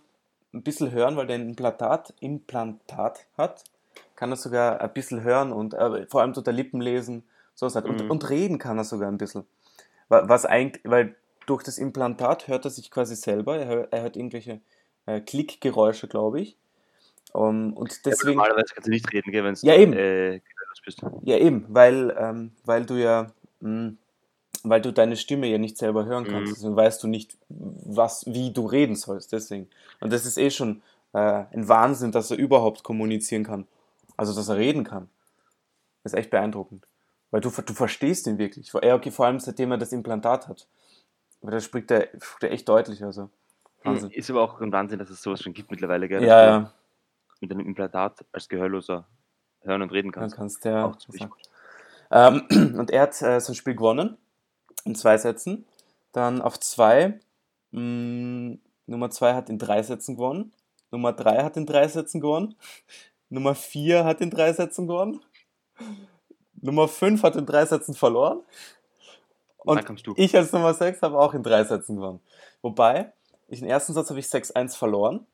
ein 0.54 0.62
bisschen 0.62 0.92
hören, 0.92 1.16
weil 1.16 1.26
der 1.26 1.34
ein 1.34 1.49
Implantat, 1.49 2.14
Implantat 2.20 3.26
hat. 3.37 3.64
Kann 4.14 4.30
er 4.30 4.37
sogar 4.37 4.80
ein 4.80 4.92
bisschen 4.92 5.25
hören 5.25 5.50
und 5.50 5.75
äh, 5.75 6.06
vor 6.06 6.20
allem 6.20 6.32
tut 6.32 6.46
er 6.46 6.52
Lippen 6.52 6.80
lesen. 6.80 7.25
Sowas 7.56 7.75
halt. 7.75 7.87
Und, 7.87 8.04
Mhm. 8.04 8.08
und 8.08 8.30
reden 8.30 8.60
kann 8.60 8.78
er 8.78 8.84
sogar 8.84 9.10
ein 9.10 9.18
bisschen. 9.18 9.46
Wa- 10.08 10.28
Was 10.28 10.46
eigentlich, 10.46 10.80
weil 10.84 11.16
durch 11.46 11.64
das 11.64 11.78
Implantat 11.78 12.46
hört 12.46 12.64
er 12.66 12.70
sich 12.70 12.92
quasi 12.92 13.16
selber. 13.16 13.58
Er 13.58 13.66
hört, 13.66 13.92
er 13.92 14.02
hört 14.02 14.16
irgendwelche 14.16 14.60
äh, 15.06 15.20
Klickgeräusche, 15.20 16.06
glaube 16.06 16.40
ich. 16.40 16.56
Um, 17.32 17.72
und 17.72 17.90
Ja, 17.90 17.99
deswegen. 18.06 18.37
normalerweise 18.37 18.75
kannst 18.75 18.87
du 18.87 18.92
nicht 18.92 19.12
reden, 19.12 19.32
wenn 19.32 19.54
du 19.54 19.66
Ja, 19.66 19.75
eben. 19.75 19.92
äh, 19.92 20.40
bist. 20.84 21.02
Ja, 21.22 21.37
eben, 21.37 21.66
weil, 21.68 22.16
ähm, 22.16 22.52
weil 22.64 22.87
du 22.87 22.94
ja, 22.94 23.32
mh, 23.60 23.94
weil 24.62 24.81
du 24.81 24.93
deine 24.93 25.17
Stimme 25.17 25.47
ja 25.47 25.59
nicht 25.59 25.79
selber 25.79 26.05
hören 26.05 26.25
kannst. 26.25 26.50
Mhm. 26.50 26.55
Deswegen 26.55 26.76
weißt 26.76 27.02
du 27.02 27.09
nicht, 27.09 27.37
was, 27.49 28.26
wie 28.26 28.52
du 28.52 28.67
reden 28.67 28.97
sollst. 28.97 29.33
Deswegen. 29.33 29.69
Und 30.00 30.12
das 30.12 30.26
ist 30.26 30.38
eh 30.38 30.50
schon 30.50 30.83
äh, 31.12 31.45
ein 31.52 31.69
Wahnsinn, 31.69 32.12
dass 32.12 32.31
er 32.31 32.38
überhaupt 32.38 32.83
kommunizieren 32.83 33.45
kann. 33.45 33.67
Also, 34.17 34.35
dass 34.35 34.49
er 34.49 34.57
reden 34.57 34.85
kann. 34.85 35.09
Das 36.02 36.12
ist 36.12 36.19
echt 36.19 36.31
beeindruckend. 36.31 36.87
Weil 37.31 37.40
du, 37.40 37.50
du 37.50 37.73
verstehst 37.73 38.26
ihn 38.26 38.38
wirklich. 38.38 38.73
Ja, 38.83 38.95
okay, 38.95 39.11
vor 39.11 39.26
allem 39.26 39.40
seitdem 39.40 39.71
er 39.71 39.79
das 39.79 39.93
Implantat 39.93 40.49
hat. 40.49 40.67
Weil 41.40 41.52
da 41.52 41.61
spricht 41.61 41.90
er, 41.90 42.09
spricht 42.21 42.43
er 42.43 42.50
echt 42.50 42.69
deutlich. 42.69 43.02
Also. 43.05 43.31
Wahnsinn. 43.83 44.11
Ist 44.11 44.31
aber 44.31 44.43
auch 44.43 44.61
ein 44.61 44.73
Wahnsinn, 44.73 44.99
dass 44.99 45.11
es 45.11 45.23
sowas 45.23 45.43
schon 45.43 45.55
gibt 45.55 45.71
mittlerweile, 45.71 46.09
gell? 46.09 46.23
Ja, 46.23 46.45
ja. 46.45 46.73
Mit 47.40 47.50
einem 47.50 47.67
Implantat 47.67 48.25
als 48.33 48.49
Gehörloser 48.49 49.07
hören 49.62 49.83
und 49.83 49.93
reden 49.93 50.12
Dann 50.12 50.23
kannst. 50.23 50.37
kannst 50.37 50.64
du 50.64 50.69
ja. 50.69 50.85
auch 50.85 50.97
ziemlich 50.97 51.29
gut. 51.29 51.43
Ähm, 52.11 52.43
und 52.79 52.90
er 52.90 53.02
hat 53.02 53.23
äh, 53.23 53.40
sein 53.40 53.55
Spiel 53.55 53.75
gewonnen. 53.75 54.19
In 54.84 54.94
zwei 54.94 55.16
Sätzen. 55.18 55.66
Dann 56.12 56.42
auf 56.42 56.58
zwei. 56.60 57.20
Mh, 57.70 58.58
Nummer 58.87 59.10
zwei 59.10 59.34
hat 59.34 59.49
in 59.49 59.58
drei 59.58 59.82
Sätzen 59.82 60.16
gewonnen. 60.16 60.52
Nummer 60.90 61.12
drei 61.12 61.42
hat 61.42 61.56
in 61.56 61.66
drei 61.66 61.87
Sätzen 61.88 62.20
gewonnen. 62.20 62.56
Nummer 63.28 63.54
vier 63.54 64.04
hat 64.04 64.20
in 64.20 64.30
drei 64.30 64.52
Sätzen 64.52 64.87
gewonnen. 64.88 65.20
Nummer 66.60 66.88
fünf 66.88 67.22
hat 67.22 67.37
in 67.37 67.46
drei 67.46 67.64
Sätzen 67.64 67.94
verloren. 67.94 68.42
Und 69.58 69.78
ich 70.16 70.37
als 70.37 70.52
Nummer 70.52 70.72
6 70.72 71.02
habe 71.02 71.18
auch 71.18 71.34
in 71.34 71.42
drei 71.42 71.64
Sätzen 71.64 71.96
gewonnen. 71.96 72.20
Wobei, 72.62 73.12
ich, 73.49 73.60
den 73.60 73.68
ersten 73.68 73.92
Satz 73.92 74.08
habe 74.08 74.20
ich 74.20 74.26
6-1 74.26 74.76
verloren. 74.76 75.26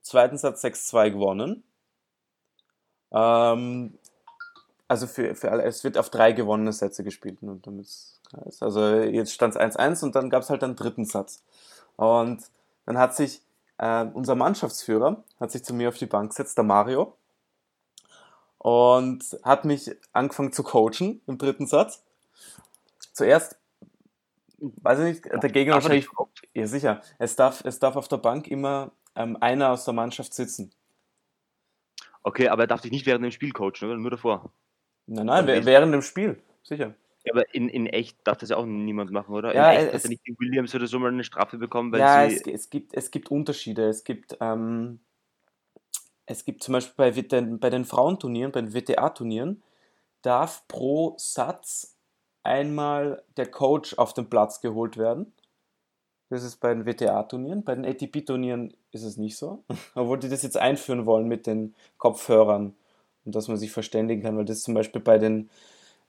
Zweiten 0.00 0.38
Satz 0.38 0.64
6-2 0.64 1.10
gewonnen. 1.10 1.62
Ähm, 3.12 3.98
also 4.88 5.06
für, 5.06 5.34
für 5.34 5.50
alle, 5.50 5.64
es 5.64 5.84
wird 5.84 5.98
auf 5.98 6.10
drei 6.10 6.32
gewonnene 6.32 6.72
Sätze 6.72 7.04
gespielt. 7.04 7.38
Klar 7.40 8.46
ist. 8.46 8.62
Also 8.62 8.80
jetzt 8.86 9.32
stand 9.32 9.54
es 9.54 9.60
1-1 9.60 10.04
und 10.04 10.14
dann 10.14 10.30
gab 10.30 10.42
es 10.42 10.50
halt 10.50 10.62
einen 10.62 10.76
dritten 10.76 11.04
Satz. 11.04 11.42
Und 11.96 12.42
dann 12.84 12.98
hat 12.98 13.14
sich 13.14 13.42
äh, 13.78 14.04
unser 14.14 14.34
Mannschaftsführer 14.34 15.22
hat 15.40 15.50
sich 15.50 15.64
zu 15.64 15.74
mir 15.74 15.88
auf 15.88 15.98
die 15.98 16.06
Bank 16.06 16.30
gesetzt, 16.30 16.56
der 16.56 16.64
Mario, 16.64 17.16
und 18.58 19.38
hat 19.42 19.64
mich 19.64 19.94
angefangen 20.12 20.52
zu 20.52 20.62
coachen 20.62 21.20
im 21.26 21.38
dritten 21.38 21.66
Satz. 21.66 22.02
Zuerst, 23.12 23.56
weiß 24.58 25.00
ich 25.00 25.04
nicht, 25.04 25.42
der 25.42 25.50
Gegner 25.50 25.74
er 25.74 25.76
wahrscheinlich, 25.76 26.08
ja 26.54 26.66
sicher, 26.66 27.02
es 27.18 27.36
darf, 27.36 27.62
es 27.64 27.78
darf 27.78 27.96
auf 27.96 28.08
der 28.08 28.16
Bank 28.16 28.48
immer 28.48 28.92
ähm, 29.14 29.36
einer 29.40 29.70
aus 29.70 29.84
der 29.84 29.94
Mannschaft 29.94 30.34
sitzen. 30.34 30.72
Okay, 32.22 32.48
aber 32.48 32.64
er 32.64 32.66
darf 32.66 32.80
dich 32.80 32.90
nicht 32.90 33.06
während 33.06 33.24
dem 33.24 33.30
Spiel 33.30 33.52
coachen, 33.52 33.84
oder? 33.84 33.96
Nur 33.96 34.10
davor. 34.10 34.50
Nein, 35.06 35.26
nein, 35.26 35.48
ist- 35.48 35.66
während 35.66 35.92
dem 35.94 36.02
Spiel, 36.02 36.38
sicher. 36.62 36.94
Ja, 37.24 37.32
aber 37.32 37.52
in, 37.54 37.68
in 37.68 37.86
echt 37.86 38.18
darf 38.24 38.38
das 38.38 38.50
ja 38.50 38.56
auch 38.56 38.66
niemand 38.66 39.10
machen, 39.10 39.34
oder? 39.34 39.54
Ja, 39.54 39.70
in 39.72 39.78
echt 39.78 39.94
es- 39.94 40.04
hat 40.04 40.10
nicht 40.10 40.26
die 40.26 40.38
Williams 40.38 40.74
oder 40.74 40.86
so 40.86 40.98
mal 40.98 41.08
eine 41.08 41.24
Strafe 41.24 41.58
bekommen, 41.58 41.90
weil 41.92 42.00
Ja, 42.00 42.28
sie. 42.28 42.36
es, 42.36 42.42
es, 42.46 42.70
gibt, 42.70 42.94
es 42.94 43.10
gibt 43.10 43.30
Unterschiede. 43.30 43.88
Es 43.88 44.04
gibt, 44.04 44.36
ähm, 44.40 45.00
es 46.26 46.44
gibt 46.44 46.62
zum 46.62 46.72
Beispiel 46.74 47.12
bei, 47.22 47.40
bei 47.40 47.70
den 47.70 47.84
Frauenturnieren, 47.84 48.52
bei 48.52 48.60
den 48.62 48.74
WTA-Turnieren, 48.74 49.62
darf 50.22 50.66
pro 50.68 51.14
Satz 51.18 51.96
einmal 52.42 53.22
der 53.36 53.50
Coach 53.50 53.94
auf 53.98 54.12
den 54.14 54.28
Platz 54.30 54.60
geholt 54.60 54.96
werden. 54.96 55.32
Das 56.28 56.42
ist 56.42 56.56
bei 56.56 56.74
den 56.74 56.86
WTA-Turnieren. 56.86 57.64
Bei 57.64 57.74
den 57.76 57.84
ATP-Turnieren 57.84 58.76
ist 58.90 59.02
es 59.04 59.16
nicht 59.16 59.36
so. 59.36 59.64
Obwohl 59.94 60.18
die 60.18 60.28
das 60.28 60.42
jetzt 60.42 60.56
einführen 60.56 61.06
wollen 61.06 61.28
mit 61.28 61.46
den 61.46 61.74
Kopfhörern 61.98 62.74
und 63.26 63.34
dass 63.34 63.48
man 63.48 63.56
sich 63.56 63.72
verständigen 63.72 64.22
kann, 64.22 64.36
weil 64.36 64.44
das 64.44 64.62
zum 64.62 64.74
Beispiel 64.74 65.00
bei 65.00 65.18
den 65.18 65.50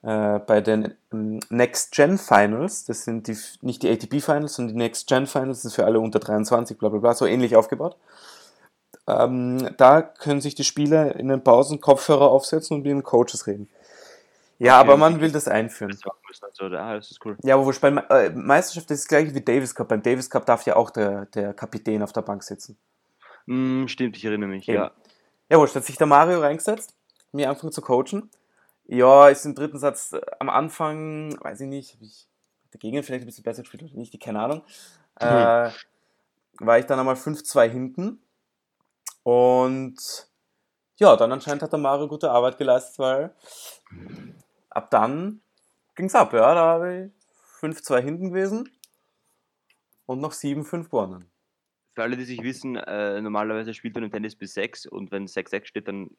äh, 0.02 0.38
bei 0.38 0.60
den 0.60 0.94
ähm, 1.12 1.40
Next 1.50 1.92
Gen 1.92 2.18
Finals, 2.18 2.84
das 2.84 3.04
sind 3.04 3.26
die, 3.26 3.36
nicht 3.62 3.82
die 3.82 3.90
ATP 3.90 4.20
Finals, 4.20 4.54
sondern 4.54 4.76
die 4.76 4.82
Next 4.82 5.08
Gen 5.08 5.26
Finals, 5.26 5.58
das 5.58 5.72
ist 5.72 5.74
für 5.74 5.84
alle 5.84 6.00
unter 6.00 6.20
23, 6.20 6.78
bla 6.78 6.88
bla 6.88 7.00
bla, 7.00 7.14
so 7.14 7.26
ähnlich 7.26 7.56
aufgebaut. 7.56 7.96
Ähm, 9.08 9.70
da 9.76 10.02
können 10.02 10.40
sich 10.40 10.54
die 10.54 10.64
Spieler 10.64 11.16
in 11.16 11.28
den 11.28 11.42
Pausen 11.42 11.80
Kopfhörer 11.80 12.30
aufsetzen 12.30 12.76
und 12.76 12.82
mit 12.82 12.92
den 12.92 13.02
Coaches 13.02 13.46
reden. 13.46 13.68
Ja, 14.58 14.80
Okay, 14.80 14.88
aber 14.88 14.96
man 14.96 15.20
will 15.20 15.30
das 15.30 15.48
einführen. 15.48 15.92
Also, 15.92 16.64
ah, 16.76 16.94
das 16.94 17.10
ist 17.10 17.24
cool. 17.24 17.36
Ja, 17.42 17.54
aber 17.54 17.66
wo 17.66 17.72
bei 17.80 17.88
äh, 17.88 18.30
Meisterschaft 18.30 18.90
ist 18.90 19.04
das 19.04 19.08
gleiche 19.08 19.34
wie 19.34 19.40
Davis 19.40 19.74
Cup. 19.74 19.88
Beim 19.88 20.02
Davis 20.02 20.28
Cup 20.28 20.46
darf 20.46 20.66
ja 20.66 20.76
auch 20.76 20.90
der, 20.90 21.26
der 21.26 21.54
Kapitän 21.54 22.02
auf 22.02 22.12
der 22.12 22.22
Bank 22.22 22.42
sitzen. 22.42 22.76
Hm, 23.46 23.86
stimmt, 23.88 24.16
ich 24.16 24.24
erinnere 24.24 24.48
mich, 24.48 24.68
Eben. 24.68 24.78
ja. 24.78 24.90
Ja, 25.50 25.58
wurscht, 25.58 25.74
hat 25.76 25.84
sich 25.84 25.96
der 25.96 26.06
Mario 26.06 26.40
reingesetzt, 26.40 26.94
mir 27.32 27.48
angefangen 27.48 27.72
zu 27.72 27.82
coachen. 27.82 28.30
Ja, 28.86 29.28
ist 29.28 29.44
im 29.44 29.54
dritten 29.54 29.78
Satz 29.78 30.12
äh, 30.12 30.20
am 30.38 30.48
Anfang, 30.48 31.38
weiß 31.42 31.60
ich 31.60 31.68
nicht, 31.68 31.94
habe 31.94 32.04
ich 32.04 32.26
der 32.72 32.80
Gegner 32.80 33.02
vielleicht 33.02 33.24
ein 33.24 33.26
bisschen 33.26 33.44
besser 33.44 33.62
gespielt 33.62 33.82
oder 33.82 33.94
nicht, 33.94 34.18
keine 34.20 34.40
Ahnung. 34.40 34.62
Äh, 35.16 35.70
war 36.60 36.78
ich 36.78 36.86
dann 36.86 36.98
einmal 36.98 37.16
5-2 37.16 37.68
hinten. 37.68 38.22
Und 39.22 40.28
ja, 40.96 41.16
dann 41.16 41.32
anscheinend 41.32 41.62
hat 41.62 41.72
der 41.72 41.78
Mario 41.78 42.08
gute 42.08 42.30
Arbeit 42.30 42.58
geleistet, 42.58 42.98
weil 42.98 43.34
ab 44.70 44.90
dann 44.90 45.40
ging's 45.94 46.14
ab, 46.14 46.32
ja. 46.32 46.54
Da 46.54 46.60
habe 46.60 47.12
ich 47.12 47.12
5-2 47.60 48.00
hinten 48.00 48.28
gewesen 48.30 48.70
und 50.06 50.20
noch 50.20 50.32
7-5 50.32 50.84
gewonnen. 50.84 51.30
Für 51.94 52.02
alle, 52.02 52.16
die 52.16 52.24
sich 52.24 52.42
wissen, 52.42 52.76
äh, 52.76 53.20
normalerweise 53.20 53.74
spielt 53.74 53.94
man 53.94 54.04
im 54.04 54.10
Tennis 54.10 54.36
bis 54.36 54.54
6 54.54 54.86
und 54.86 55.10
wenn 55.10 55.26
6-6 55.26 55.66
steht, 55.66 55.88
dann. 55.88 56.10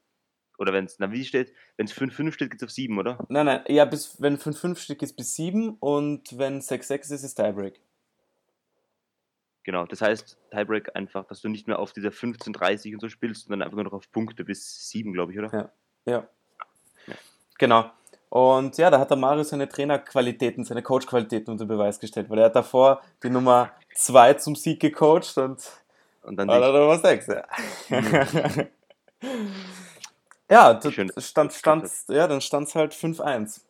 Oder 0.60 0.74
wenn 0.74 0.86
es, 0.86 1.00
na 1.00 1.12
wie 1.12 1.24
steht, 1.24 1.54
wenn 1.78 1.86
es 1.86 1.94
5-5 1.94 2.34
steht, 2.34 2.52
geht 2.52 2.62
es 2.62 2.66
auf 2.68 2.72
7, 2.72 3.00
oder? 3.00 3.18
Nein, 3.30 3.46
nein, 3.46 3.62
ja, 3.68 3.86
bis, 3.86 4.22
wenn 4.22 4.38
5-5 4.38 4.76
steht, 4.76 5.00
geht's 5.00 5.14
bis 5.14 5.34
7 5.36 5.78
und 5.80 6.38
wenn 6.38 6.60
6-6 6.60 7.14
ist, 7.14 7.24
ist 7.24 7.36
Tiebreak. 7.36 7.80
Genau, 9.64 9.86
das 9.86 10.02
heißt, 10.02 10.38
Tiebreak 10.52 10.96
einfach, 10.96 11.26
dass 11.26 11.42
du 11.42 11.48
nicht 11.48 11.68
mehr 11.68 11.80
auf 11.80 11.94
dieser 11.94 12.10
15-30 12.10 12.94
und 12.94 13.00
so 13.00 13.08
spielst, 13.08 13.44
sondern 13.44 13.62
einfach 13.62 13.76
nur 13.76 13.86
noch 13.86 13.94
auf 13.94 14.12
Punkte 14.12 14.44
bis 14.44 14.90
7, 14.90 15.14
glaube 15.14 15.32
ich, 15.32 15.40
oder? 15.40 15.72
Ja. 16.06 16.24
Ja. 17.08 17.14
Genau. 17.58 17.90
Und 18.30 18.78
ja, 18.78 18.90
da 18.90 19.00
hat 19.00 19.10
der 19.10 19.18
Mario 19.18 19.44
seine 19.44 19.70
Trainerqualitäten, 19.70 20.64
seine 20.64 20.84
Coachqualitäten 20.84 21.52
unter 21.52 21.66
Beweis 21.66 22.00
gestellt, 22.00 22.30
weil 22.30 22.40
er 22.40 22.46
hat 22.46 22.56
davor 22.56 23.02
die 23.24 23.30
Nummer 23.30 23.72
2 23.96 24.36
zum 24.36 24.56
Sieg 24.56 24.80
gecoacht 24.80 25.38
und 25.38 25.62
Und 26.24 26.36
dann 26.38 26.48
war 26.48 26.62
er 26.62 26.74
Nummer 26.74 27.00
6. 27.00 27.28
Ja, 27.28 27.48
ja 30.50 30.74
das 30.74 30.94
stand, 31.30 31.54
stand, 31.54 31.90
ja 32.08 32.28
dann 32.28 32.42
stand 32.42 32.68
es 32.68 32.76
halt 32.76 32.94
5-1 32.94 33.62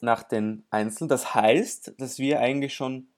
nach 0.00 0.22
den 0.22 0.64
Einzeln. 0.70 1.08
Das 1.08 1.34
heißt, 1.34 1.94
dass 1.98 2.18
wir 2.18 2.40
eigentlich 2.40 2.74
schon 2.74 3.08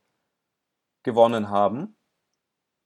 gewonnen 1.02 1.50
haben, 1.50 1.96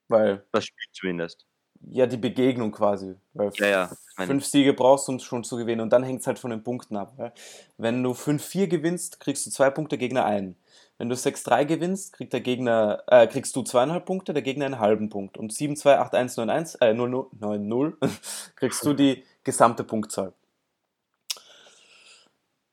weil 0.09 0.45
Das 0.53 0.65
Spiel 0.65 0.87
zumindest. 0.93 1.47
Ja, 1.81 2.07
die 2.07 2.17
Begegnung 2.17 2.73
quasi. 2.73 3.15
Weil 3.35 3.53
Ja, 3.55 3.67
ja, 3.69 3.91
fünf 4.17 4.45
Siege 4.45 4.73
brauchst 4.73 5.07
du, 5.07 5.13
um 5.13 5.21
schon 5.21 5.45
zu 5.45 5.57
gewinnen. 5.57 5.81
Und 5.81 5.93
dann 5.93 6.03
hängt 6.03 6.21
es 6.21 6.27
halt 6.27 6.41
von 6.41 6.51
den 6.51 6.65
Punkten 6.65 6.97
ab. 6.97 7.13
Weil 7.17 7.33
wenn 7.77 8.03
du 8.03 8.15
5-4 8.15 8.67
gewinnst, 8.67 9.21
kriegst 9.21 9.47
du 9.47 9.51
zwei 9.51 9.71
Punkte, 9.71 9.97
Gegner 9.97 10.25
ein. 10.25 10.57
Wenn 10.97 11.09
du 11.09 11.15
6-3 11.15 11.65
gewinnst, 11.65 12.15
kriegt 12.15 12.33
der 12.33 12.41
Gegner, 12.41 13.05
äh, 13.07 13.29
kriegst 13.29 13.55
du 13.55 13.63
zweieinhalb 13.63 14.07
Punkte, 14.07 14.33
der 14.33 14.43
Gegner 14.43 14.67
einen 14.67 14.81
halben 14.81 15.09
Punkt. 15.09 15.39
Und 15.39 15.53
7-2, 15.53 15.99
8-1, 16.01 16.37
9-1, 16.37 16.79
äh, 16.81 16.93
0-0, 16.95 17.31
9-0, 17.39 17.97
kriegst 18.57 18.85
du 18.85 18.93
die 18.93 19.23
gesamte 19.49 19.83
Punktzahl. 19.83 20.35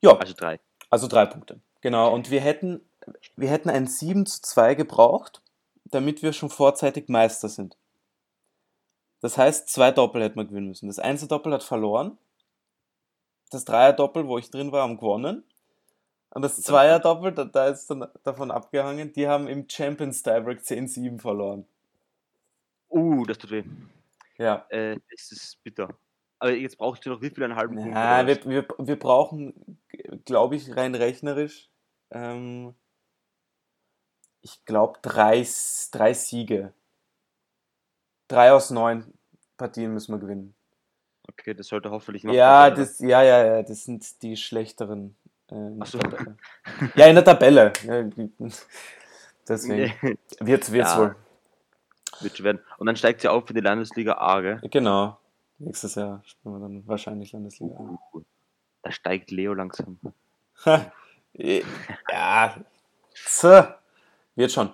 Ja, 0.02 0.14
Also 0.18 0.34
drei. 0.34 0.60
also 0.90 1.08
drei 1.08 1.24
Punkte. 1.24 1.58
Genau. 1.80 2.12
Und 2.12 2.30
wir 2.30 2.42
hätten, 2.42 2.82
wir 3.34 3.48
hätten 3.48 3.70
ein 3.70 3.86
7 3.86 4.26
zu 4.26 4.42
2 4.42 4.74
gebraucht, 4.74 5.40
damit 5.86 6.22
wir 6.22 6.34
schon 6.34 6.50
vorzeitig 6.50 7.08
Meister 7.08 7.48
sind. 7.48 7.78
Das 9.20 9.38
heißt, 9.38 9.70
zwei 9.70 9.90
Doppel 9.90 10.22
hätten 10.22 10.36
wir 10.38 10.44
gewinnen 10.44 10.68
müssen. 10.68 10.88
Das 10.88 10.98
Einzeldoppel 10.98 11.54
hat 11.54 11.62
verloren. 11.62 12.18
Das 13.50 13.64
Dreier-Doppel, 13.64 14.26
wo 14.26 14.36
ich 14.36 14.50
drin 14.50 14.70
war, 14.70 14.82
haben 14.82 14.98
gewonnen. 14.98 15.44
Und 16.30 16.42
das 16.42 16.60
Zweier-Doppel, 16.60 17.32
da, 17.32 17.44
da 17.46 17.68
ist 17.68 17.88
dann 17.88 18.06
davon 18.22 18.50
abgehangen, 18.50 19.14
die 19.14 19.26
haben 19.26 19.48
im 19.48 19.66
Champions 19.66 20.22
Tiebreak 20.22 20.60
10-7 20.60 21.18
verloren. 21.20 21.64
Uh, 22.90 23.24
das 23.24 23.38
tut 23.38 23.50
weh. 23.52 23.64
Ja. 24.36 24.66
Äh, 24.68 24.98
das 25.10 25.32
ist 25.32 25.62
bitter. 25.62 25.88
Aber 26.38 26.52
jetzt 26.52 26.76
brauchst 26.78 27.04
du 27.06 27.10
noch 27.10 27.22
wie 27.22 27.30
viel 27.30 27.44
einen 27.44 27.56
halben 27.56 27.76
Punkt? 27.76 27.94
Ja, 27.94 28.26
wir, 28.26 28.44
wir, 28.44 28.66
wir 28.78 28.98
brauchen, 28.98 29.78
glaube 30.24 30.56
ich, 30.56 30.76
rein 30.76 30.94
rechnerisch, 30.94 31.68
ähm, 32.10 32.74
ich 34.42 34.64
glaube, 34.64 34.98
drei, 35.02 35.44
drei 35.92 36.14
Siege. 36.14 36.72
Drei 38.28 38.52
aus 38.52 38.70
neun 38.70 39.12
Partien 39.56 39.92
müssen 39.92 40.12
wir 40.12 40.18
gewinnen. 40.18 40.54
Okay, 41.28 41.54
das 41.54 41.66
sollte 41.68 41.90
hoffentlich 41.90 42.22
noch. 42.22 42.32
Ja, 42.32 42.70
das, 42.70 42.98
ja, 43.00 43.22
ja, 43.22 43.44
ja, 43.44 43.62
das 43.62 43.84
sind 43.84 44.22
die 44.22 44.36
schlechteren 44.36 45.16
äh, 45.48 45.84
so. 45.84 45.98
Ja, 46.94 47.06
in 47.06 47.14
der 47.16 47.24
Tabelle. 47.24 47.72
Ja, 47.84 48.02
deswegen 49.48 49.92
Nee, 50.02 50.18
wird's, 50.40 50.70
wird's 50.70 50.90
Ja. 50.94 50.98
wohl. 50.98 51.16
wird 52.20 52.36
schon 52.36 52.44
werden. 52.44 52.60
Und 52.78 52.86
dann 52.86 52.96
steigt 52.96 53.20
sie 53.22 53.28
auf 53.28 53.46
für 53.46 53.54
die 53.54 53.60
Landesliga 53.60 54.14
A, 54.18 54.40
gell? 54.40 54.60
Genau. 54.70 55.18
Nächstes 55.58 55.94
Jahr 55.94 56.22
spielen 56.24 56.54
wir 56.54 56.60
dann 56.60 56.86
wahrscheinlich 56.86 57.32
Landesliga. 57.32 57.78
Uh, 57.78 58.22
da 58.82 58.90
steigt 58.92 59.30
Leo 59.30 59.54
langsam. 59.54 59.98
ja, 61.34 62.54
so, 63.14 63.64
wird 64.34 64.52
schon. 64.52 64.72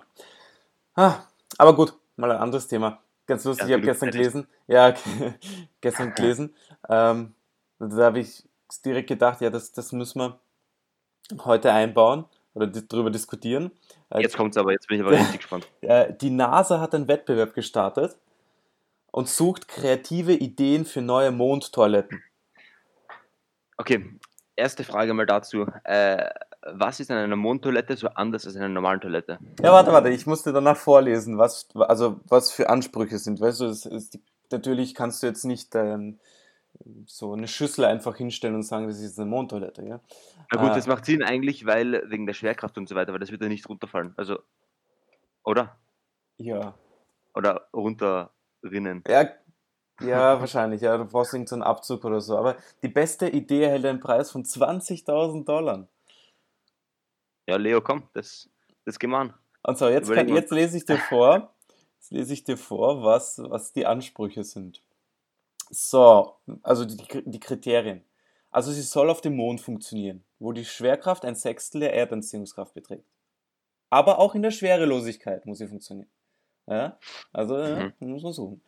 Ah, 0.95 1.23
Aber 1.57 1.75
gut, 1.75 1.93
mal 2.17 2.31
ein 2.31 2.37
anderes 2.37 2.67
Thema. 2.67 2.99
Ganz 3.25 3.45
lustig, 3.45 3.69
Ja, 3.69 3.77
ich 3.77 3.81
habe 3.81 3.85
gestern 3.85 4.11
gelesen, 4.11 4.47
ja, 4.67 4.93
gestern 5.81 6.13
gelesen, 6.15 6.53
ähm, 6.89 7.33
da 7.79 8.03
habe 8.05 8.19
ich 8.19 8.43
direkt 8.83 9.07
gedacht, 9.07 9.39
ja, 9.41 9.49
das, 9.49 9.71
das 9.71 9.93
müssen 9.93 10.19
wir 10.19 10.39
heute 11.45 11.71
einbauen 11.71 12.25
oder 12.53 12.67
darüber 12.67 13.09
diskutieren. 13.09 13.71
Jetzt 14.15 14.35
kommt's 14.35 14.57
aber, 14.57 14.73
jetzt 14.73 14.87
bin 14.87 14.99
ich 14.99 15.05
aber 15.05 15.15
richtig 15.15 15.37
gespannt. 15.39 15.67
äh, 15.81 16.13
die 16.13 16.29
NASA 16.29 16.79
hat 16.79 16.93
einen 16.93 17.07
Wettbewerb 17.07 17.53
gestartet 17.53 18.17
und 19.13 19.29
sucht 19.29 19.67
kreative 19.67 20.33
Ideen 20.33 20.85
für 20.85 21.01
neue 21.01 21.31
Mondtoiletten. 21.31 22.23
Okay, 23.77 24.19
erste 24.55 24.83
Frage 24.83 25.13
mal 25.13 25.27
dazu. 25.27 25.67
Äh, 25.83 26.29
was 26.65 26.99
ist 26.99 27.11
an 27.11 27.17
einer 27.17 27.35
Mondtoilette 27.35 27.95
so 27.95 28.07
anders 28.07 28.47
als 28.47 28.55
an 28.55 28.63
einer 28.63 28.73
normalen 28.73 29.01
Toilette? 29.01 29.37
Ja, 29.61 29.71
warte, 29.71 29.91
warte, 29.91 30.09
ich 30.09 30.25
musste 30.25 30.51
danach 30.51 30.77
vorlesen, 30.77 31.37
was, 31.37 31.67
also, 31.75 32.21
was 32.27 32.51
für 32.51 32.69
Ansprüche 32.69 33.19
sind. 33.19 33.39
Weißt 33.39 33.59
du, 33.59 33.65
es 33.65 33.85
ist, 33.85 34.17
natürlich 34.51 34.95
kannst 34.95 35.21
du 35.21 35.27
jetzt 35.27 35.43
nicht 35.43 35.75
ähm, 35.75 36.19
so 37.05 37.33
eine 37.33 37.47
Schüssel 37.47 37.85
einfach 37.85 38.15
hinstellen 38.15 38.55
und 38.55 38.63
sagen, 38.63 38.87
das 38.87 38.99
ist 38.99 39.19
eine 39.19 39.29
Mondtoilette. 39.29 39.83
Ja? 39.83 39.99
Na 40.51 40.59
gut, 40.59 40.71
Äh, 40.71 40.75
das 40.75 40.87
macht 40.87 41.05
Sinn 41.05 41.21
eigentlich, 41.21 41.67
weil 41.67 42.09
wegen 42.09 42.25
der 42.25 42.33
Schwerkraft 42.33 42.79
und 42.79 42.89
so 42.89 42.95
weiter, 42.95 43.13
weil 43.13 43.19
das 43.19 43.29
wird 43.29 43.43
ja 43.43 43.47
nicht 43.47 43.69
runterfallen. 43.69 44.15
Also, 44.17 44.39
oder? 45.43 45.77
Ja. 46.37 46.73
Oder 47.35 47.67
runterrinnen. 48.63 49.03
Ja, 49.07 49.29
ja, 50.01 50.39
wahrscheinlich, 50.39 50.81
ja. 50.81 50.97
Du 50.97 51.05
brauchst 51.05 51.33
irgendeinen 51.33 51.47
so 51.47 51.55
einen 51.55 51.63
Abzug 51.63 52.05
oder 52.05 52.21
so. 52.21 52.37
Aber 52.37 52.57
die 52.81 52.87
beste 52.87 53.29
Idee 53.29 53.63
erhält 53.63 53.85
einen 53.85 53.99
Preis 53.99 54.31
von 54.31 54.43
20.000 54.43 55.45
Dollar. 55.45 55.87
Ja, 57.47 57.57
Leo, 57.57 57.81
komm, 57.81 58.07
das, 58.13 58.49
das 58.85 58.97
gehen 58.97 59.11
wir 59.11 59.19
an. 59.19 59.33
Und 59.63 59.77
so, 59.77 59.87
jetzt, 59.87 60.11
kann, 60.11 60.27
jetzt 60.29 60.51
lese 60.51 60.77
ich 60.77 60.85
dir 60.85 60.97
vor, 60.97 61.53
jetzt 61.95 62.11
lese 62.11 62.33
ich 62.33 62.43
dir 62.43 62.57
vor, 62.57 63.03
was, 63.03 63.39
was 63.39 63.73
die 63.73 63.85
Ansprüche 63.85 64.43
sind. 64.43 64.81
So, 65.69 66.35
also 66.61 66.85
die, 66.85 66.97
die 67.25 67.39
Kriterien. 67.39 68.03
Also 68.51 68.71
sie 68.71 68.81
soll 68.81 69.09
auf 69.09 69.21
dem 69.21 69.35
Mond 69.35 69.61
funktionieren, 69.61 70.23
wo 70.37 70.51
die 70.51 70.65
Schwerkraft 70.65 71.25
ein 71.25 71.35
Sechstel 71.35 71.81
der 71.81 71.95
Erdanziehungskraft 71.95 72.73
beträgt. 72.73 73.05
Aber 73.89 74.19
auch 74.19 74.35
in 74.35 74.41
der 74.41 74.51
Schwerelosigkeit 74.51 75.45
muss 75.45 75.57
sie 75.57 75.67
funktionieren. 75.67 76.09
Ja, 76.67 76.97
also 77.33 77.57
ja, 77.57 77.91
muss 77.99 78.23
man 78.23 78.33
suchen. 78.33 78.61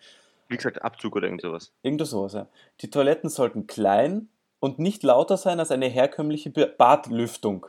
Wie 0.48 0.58
gesagt, 0.58 0.82
Abzug 0.82 1.16
oder 1.16 1.28
irgend 1.28 1.42
sowas. 1.42 1.74
Irgendwas 1.82 2.10
sowas, 2.10 2.34
ja. 2.34 2.48
Die 2.82 2.90
Toiletten 2.90 3.30
sollten 3.30 3.68
klein 3.68 4.30
und 4.60 4.80
nicht 4.80 5.04
lauter 5.04 5.38
sein 5.38 5.60
als 5.60 5.72
eine 5.72 5.88
herkömmliche 5.88 6.50
Ba- 6.50 6.70
Badlüftung. 6.78 7.68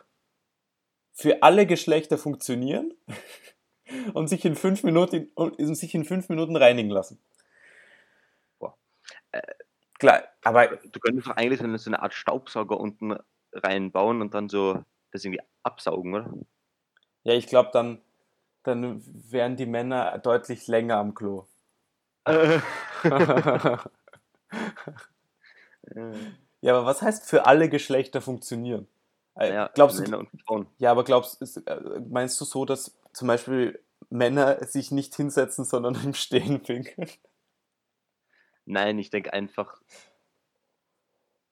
Für 1.12 1.42
alle 1.42 1.66
Geschlechter 1.66 2.16
funktionieren 2.16 2.94
und 4.14 4.28
sich 4.28 4.44
in 4.44 4.54
fünf 4.56 4.84
Minuten, 4.84 5.30
und 5.34 5.56
sich 5.76 5.94
in 5.94 6.04
fünf 6.04 6.28
Minuten 6.28 6.56
reinigen 6.56 6.90
lassen. 6.90 7.18
Boah. 8.58 8.76
Äh, 9.32 9.42
Klar, 9.98 10.24
aber 10.44 10.68
Du 10.92 11.00
könntest 11.00 11.28
doch 11.28 11.36
eigentlich 11.36 11.60
so 11.82 11.90
eine 11.90 12.02
Art 12.02 12.14
Staubsauger 12.14 12.78
unten 12.80 13.16
reinbauen 13.52 14.20
und 14.22 14.34
dann 14.34 14.48
so 14.48 14.84
das 15.12 15.24
irgendwie 15.24 15.42
absaugen, 15.62 16.14
oder? 16.14 16.32
ja, 17.24 17.34
ich 17.34 17.46
glaube, 17.46 17.70
dann, 17.72 18.00
dann 18.66 19.02
wären 19.30 19.56
die 19.56 19.66
Männer 19.66 20.18
deutlich 20.18 20.66
länger 20.66 20.96
am 20.96 21.14
Klo. 21.14 21.46
Äh, 22.24 22.60
Ja, 26.60 26.76
aber 26.76 26.86
was 26.86 27.02
heißt 27.02 27.28
für 27.28 27.46
alle 27.46 27.68
Geschlechter 27.68 28.20
funktionieren? 28.20 28.88
Äh, 29.36 29.52
ja, 29.52 29.70
glaubst 29.74 30.00
du. 30.00 30.66
Ja, 30.78 30.90
aber 30.90 31.04
glaubst 31.04 31.40
äh, 31.66 32.00
meinst 32.08 32.40
du 32.40 32.44
so, 32.44 32.64
dass 32.64 32.98
zum 33.12 33.28
Beispiel 33.28 33.80
Männer 34.10 34.64
sich 34.64 34.90
nicht 34.90 35.14
hinsetzen, 35.14 35.64
sondern 35.64 35.94
im 36.02 36.14
Stehen 36.14 36.62
pinkeln? 36.62 37.10
Nein, 38.64 38.98
ich 38.98 39.10
denke 39.10 39.32
einfach, 39.32 39.80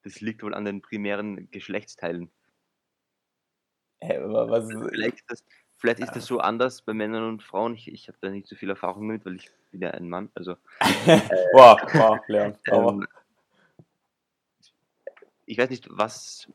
das 0.02 0.21
liegt 0.21 0.42
wohl 0.42 0.54
an 0.54 0.64
den 0.64 0.83
primären 0.83 1.49
Geschlechtsteilen. 1.50 2.30
Hä, 4.00 4.16
aber 4.18 4.50
was, 4.50 4.66
Vielleicht 4.90 5.18
ist 5.18 5.30
das, 5.30 5.44
vielleicht 5.85 6.00
ist 6.00 6.17
das 6.17 6.25
so 6.25 6.38
anders 6.41 6.81
bei 6.81 6.95
Männern 6.95 7.29
und 7.29 7.43
Frauen. 7.43 7.75
Ich, 7.75 7.93
ich 7.93 8.09
habe 8.09 8.17
da 8.23 8.31
nicht 8.31 8.47
so 8.49 8.57
viel 8.57 8.71
Erfahrung 8.71 9.07
mit, 9.07 9.26
weil 9.26 9.35
ich 9.37 9.50
bin 9.71 9.83
ja 9.83 9.91
ein 9.91 10.09
Mann. 10.09 10.31
Also 10.35 10.57
wow, 11.53 11.79
wow, 11.93 12.21
Leon. 12.26 12.57
Ähm, 12.73 13.07
ich 15.45 15.59
weiß 15.59 15.69
nicht, 15.69 15.87
was. 15.91 16.49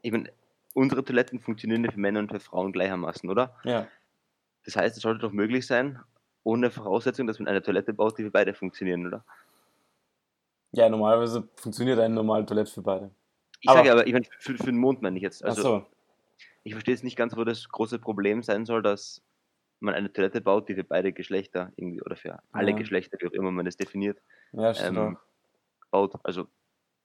Ich 0.00 0.10
meine, 0.12 0.32
unsere 0.72 1.04
Toiletten 1.04 1.40
funktionieren 1.40 1.84
ja 1.84 1.90
für 1.90 2.00
Männer 2.00 2.20
und 2.20 2.30
für 2.30 2.40
Frauen 2.40 2.72
gleichermaßen, 2.72 3.28
oder? 3.28 3.54
ja. 3.64 3.86
Das 4.64 4.76
heißt, 4.76 4.96
es 4.96 5.02
sollte 5.02 5.20
doch 5.20 5.32
möglich 5.32 5.66
sein, 5.66 5.98
ohne 6.42 6.70
Voraussetzung, 6.70 7.26
dass 7.26 7.38
man 7.38 7.48
eine 7.48 7.62
Toilette 7.62 7.92
baut, 7.94 8.18
die 8.18 8.22
für 8.24 8.30
beide 8.30 8.52
funktionieren, 8.54 9.06
oder? 9.06 9.24
ja, 10.72 10.88
normalerweise 10.88 11.48
funktioniert 11.56 11.98
eine 11.98 12.14
normale 12.14 12.44
Toilette 12.46 12.70
für 12.72 12.82
beide. 12.82 13.10
Ich 13.60 13.68
Aber- 13.68 13.78
sage 13.78 13.92
aber, 13.92 14.06
ich 14.06 14.12
meine, 14.14 14.26
für, 14.38 14.56
für 14.56 14.64
den 14.66 14.78
Mond 14.78 15.00
meine 15.02 15.16
ich 15.16 15.22
jetzt. 15.22 15.42
Ach 15.44 15.48
Also, 15.50 15.62
so. 15.62 15.86
Ich 16.68 16.74
verstehe 16.74 16.94
jetzt 16.94 17.04
nicht 17.04 17.16
ganz, 17.16 17.34
wo 17.36 17.44
das 17.44 17.68
große 17.68 17.98
Problem 17.98 18.42
sein 18.42 18.66
soll, 18.66 18.82
dass 18.82 19.22
man 19.80 19.94
eine 19.94 20.12
Toilette 20.12 20.40
baut, 20.40 20.68
die 20.68 20.74
für 20.74 20.84
beide 20.84 21.12
Geschlechter 21.12 21.72
irgendwie 21.76 22.02
oder 22.02 22.16
für 22.16 22.40
alle 22.52 22.72
Ja. 22.72 22.76
Geschlechter, 22.76 23.16
wie 23.20 23.28
auch 23.28 23.32
immer 23.32 23.50
man 23.50 23.64
das 23.64 23.76
definiert, 23.76 24.20
Ja, 24.52 24.72
ähm, 24.76 25.16
baut. 25.90 26.14
Also, 26.24 26.48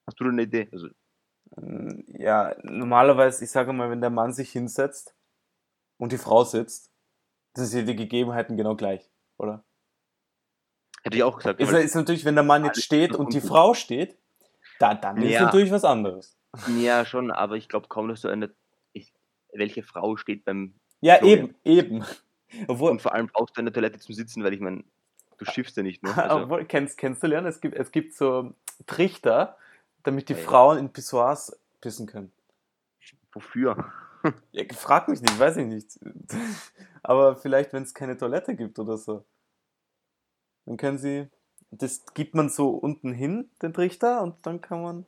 hast 0.06 0.19
du 0.19 0.26
da 0.26 0.32
eine 0.32 0.41
Idee? 0.43 0.67
Also, 0.71 0.89
Ja, 2.08 2.56
normalerweise, 2.63 3.43
ich 3.43 3.52
sage 3.52 3.73
mal, 3.73 3.89
wenn 3.89 4.02
der 4.02 4.10
Mann 4.10 4.34
sich 4.34 4.52
hinsetzt 4.52 5.15
und 5.97 6.12
die 6.12 6.17
Frau 6.17 6.43
sitzt, 6.43 6.91
dann 7.54 7.65
sind 7.65 7.88
die 7.88 7.95
Gegebenheiten 7.95 8.58
genau 8.58 8.76
gleich, 8.76 9.10
oder? 9.38 9.63
hätte 11.04 11.17
ich 11.17 11.23
auch 11.23 11.38
gesagt. 11.38 11.60
Ist, 11.60 11.71
ist 11.71 11.95
natürlich, 11.95 12.26
wenn 12.26 12.36
der 12.36 12.43
Mann 12.43 12.65
jetzt 12.65 12.82
steht 12.82 13.12
ist 13.12 13.17
und 13.17 13.34
die. 13.34 13.41
Frau 13.41 13.73
steht, 13.73 14.17
da, 14.80 14.93
dann 14.95 15.17
ist 15.17 15.32
Ja. 15.32 15.45
natürlich 15.45 15.71
was 15.71 15.84
anderes. 15.86 16.38
Ja, 16.80 17.06
schon, 17.06 17.30
aber 17.32 17.56
ich 17.56 17.67
glaube 17.69 17.88
kaum, 17.88 18.08
dass 18.08 18.21
du 18.21 18.30
eine. 18.30 18.54
Welche 19.54 19.84
Frau 19.84 20.18
steht 20.18 20.46
beim. 20.46 20.74
Ja, 21.02 21.20
So, 21.20 21.28
eben, 21.28 21.56
eben. 21.63 22.04
Obwohl, 22.68 22.92
Und 22.92 23.02
vor 23.02 23.13
allem 23.13 23.28
brauchst 23.28 23.58
du 23.58 23.62
eine 23.62 23.72
Toilette 23.72 24.00
zum 24.00 24.13
Sitzen, 24.13 24.44
weil 24.44 24.54
ich 24.54 24.60
meine, 24.60 24.84
du 25.38 25.46
schiffst 25.46 25.76
ja 25.78 25.84
nicht 25.84 26.04
nur. 26.04 26.18
Also, 26.18 26.44
Obwohl, 26.44 26.66
kennst, 26.66 26.98
kennst 26.98 27.24
du 27.24 27.28
Leon, 27.28 27.46
es 27.46 27.62
gibt, 27.62 27.76
es 27.76 27.92
gibt 27.92 28.13
so 28.13 28.54
Trichter, 28.86 29.58
damit 30.04 30.30
die 30.30 30.34
ja. 30.34 30.39
Frauen 30.39 30.78
in 30.78 30.92
Pissoirs 30.92 31.60
pissen 31.82 32.08
können. 32.08 32.32
wofür? 33.34 33.92
Ja, 34.52 34.63
frag 34.74 35.10
mich 35.10 35.22
nicht, 35.22 35.38
weiß 35.38 35.58
ich 35.58 35.66
nicht. 35.68 36.00
Aber 37.02 37.36
vielleicht, 37.36 37.74
wenn 37.74 37.84
es 37.84 37.94
keine 37.94 38.16
Toilette 38.16 38.56
gibt 38.56 38.80
oder 38.80 38.98
so. 38.98 39.26
Dann 40.66 40.78
können 40.78 40.98
sie, 40.98 41.28
das 41.72 42.06
gibt 42.13 42.34
man 42.34 42.50
so 42.50 42.70
unten 42.70 43.12
hin, 43.12 43.50
den 43.62 43.74
Trichter, 43.74 44.22
und 44.22 44.36
dann 44.46 44.62
kann 44.62 44.82
man 44.82 45.06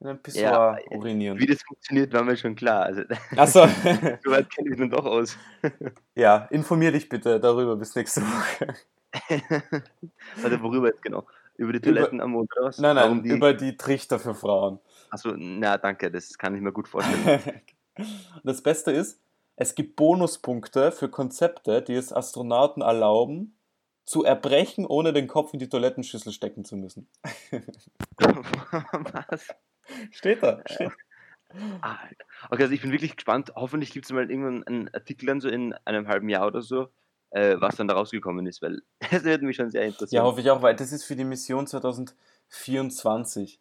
in 0.00 0.06
ein 0.06 0.22
Pissoir 0.22 0.78
Ja, 0.78 0.96
urinieren. 0.96 1.38
Wie 1.38 1.46
das 1.46 1.62
funktioniert, 1.62 2.12
war 2.12 2.22
mir 2.22 2.36
schon 2.36 2.54
klar. 2.54 2.84
Also, 2.84 3.02
Achso, 3.36 3.66
so 3.66 4.30
weit 4.30 4.50
kenne 4.50 4.70
ich 4.72 4.78
nun 4.78 4.90
doch 4.90 5.04
aus. 5.04 5.36
ja, 6.14 6.46
informier 6.50 6.92
dich 6.92 7.08
bitte 7.08 7.40
darüber 7.40 7.76
bis 7.76 7.94
nächste 7.94 8.22
Woche. 8.22 8.74
Warte, 10.36 10.62
worüber 10.62 10.88
jetzt 10.88 11.02
genau? 11.02 11.26
Über 11.56 11.72
die 11.72 11.80
Toiletten 11.80 12.20
am 12.20 12.32
Mond 12.32 12.50
was? 12.60 12.78
Nein, 12.78 12.94
nein, 12.94 13.22
die, 13.22 13.30
über 13.30 13.52
die 13.52 13.76
Trichter 13.76 14.20
für 14.20 14.34
Frauen. 14.34 14.78
Achso, 15.10 15.34
na 15.36 15.76
danke, 15.76 16.10
das 16.10 16.38
kann 16.38 16.54
ich 16.54 16.60
mir 16.60 16.72
gut 16.72 16.86
vorstellen. 16.86 17.62
Das 18.44 18.62
Beste 18.62 18.92
ist, 18.92 19.20
es 19.56 19.74
gibt 19.74 19.96
Bonuspunkte 19.96 20.92
für 20.92 21.08
Konzepte, 21.08 21.82
die 21.82 21.94
es 21.94 22.12
Astronauten 22.12 22.80
erlauben, 22.80 23.56
zu 24.04 24.22
erbrechen, 24.22 24.86
ohne 24.86 25.12
den 25.12 25.26
Kopf 25.26 25.52
in 25.52 25.58
die 25.58 25.68
Toilettenschüssel 25.68 26.32
stecken 26.32 26.64
zu 26.64 26.76
müssen. 26.76 27.08
was? 28.20 29.48
Steht 30.10 30.42
da. 30.42 30.62
Steht. 30.66 30.92
Ah, 31.82 31.98
Okay, 32.50 32.62
also 32.64 32.74
ich 32.74 32.82
bin 32.82 32.92
wirklich 32.92 33.16
gespannt. 33.16 33.52
Hoffentlich 33.54 33.92
gibt 33.92 34.04
es 34.06 34.12
mal 34.12 34.30
irgendwann 34.30 34.64
einen 34.64 34.88
Artikel 34.94 35.26
dann 35.26 35.40
so 35.40 35.48
in 35.48 35.72
einem 35.84 36.06
halben 36.08 36.28
Jahr 36.28 36.46
oder 36.46 36.62
so, 36.62 36.88
äh, 37.30 37.56
was 37.58 37.76
dann 37.76 37.88
da 37.88 37.94
rausgekommen 37.94 38.46
ist, 38.46 38.62
weil 38.62 38.82
das 39.10 39.24
würde 39.24 39.44
mich 39.46 39.56
schon 39.56 39.70
sehr 39.70 39.82
Ja, 39.82 39.88
interessieren. 39.88 40.24
hoffe 40.24 40.40
ich 40.40 40.50
auch, 40.50 40.62
weil 40.62 40.76
das 40.76 40.92
ist 40.92 41.04
für 41.04 41.16
die 41.16 41.24
Mission 41.24 41.66
2024, 41.66 43.60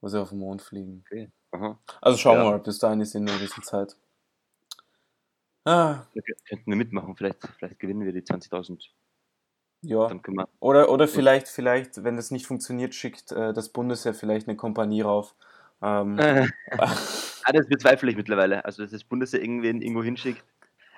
wo 0.00 0.08
sie 0.08 0.20
auf 0.20 0.30
den 0.30 0.38
Mond 0.38 0.62
fliegen. 0.62 1.04
Aha. 1.52 1.78
Also 2.00 2.18
schauen 2.18 2.38
wir 2.38 2.44
Ja. 2.44 2.50
mal, 2.52 2.58
bis 2.60 2.78
dahin 2.78 3.00
ist 3.00 3.14
in 3.14 3.24
noch 3.24 3.32
ein 3.34 3.40
bisschen 3.40 3.62
Zeit. 3.62 3.96
Ah, 5.66 6.06
Wir 6.14 6.22
könnten 6.48 6.70
wir 6.70 6.76
mitmachen, 6.76 7.14
vielleicht, 7.16 7.46
vielleicht 7.58 7.78
gewinnen 7.78 8.04
wir 8.04 8.12
die 8.12 8.22
20.000. 8.24 8.94
ja. 9.82 10.08
Oder, 10.60 10.90
oder 10.90 11.08
vielleicht, 11.08 11.48
vielleicht, 11.48 12.04
wenn 12.04 12.16
das 12.16 12.30
nicht 12.30 12.46
funktioniert, 12.46 12.94
schickt 12.94 13.32
äh, 13.32 13.52
das 13.52 13.70
Bundesheer 13.70 14.14
vielleicht 14.14 14.48
eine 14.48 14.56
Kompanie 14.56 15.02
rauf. 15.02 15.34
Ähm, 15.82 16.18
ah, 16.78 16.94
das 17.52 17.66
bezweifle 17.66 18.10
ich 18.10 18.16
mittlerweile. 18.16 18.64
Also, 18.64 18.82
dass 18.82 18.90
das 18.90 19.04
Bundesheer 19.04 19.40
irgendwen 19.40 19.80
irgendwo 19.82 20.02
hinschickt, 20.02 20.44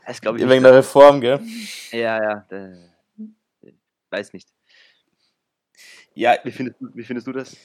das 0.06 0.20
glaube 0.20 0.38
ich 0.38 0.48
wegen 0.48 0.64
der 0.64 0.74
Reform, 0.74 1.20
gell? 1.20 1.40
Ja, 1.92 2.20
ja, 2.20 2.46
da, 2.48 2.72
weiß 4.10 4.32
nicht. 4.32 4.48
Ja, 6.14 6.36
Wie 6.44 6.50
findest, 6.50 6.80
du- 6.80 6.90
wie 6.94 7.04
findest 7.04 7.26
du 7.26 7.32
das? 7.32 7.56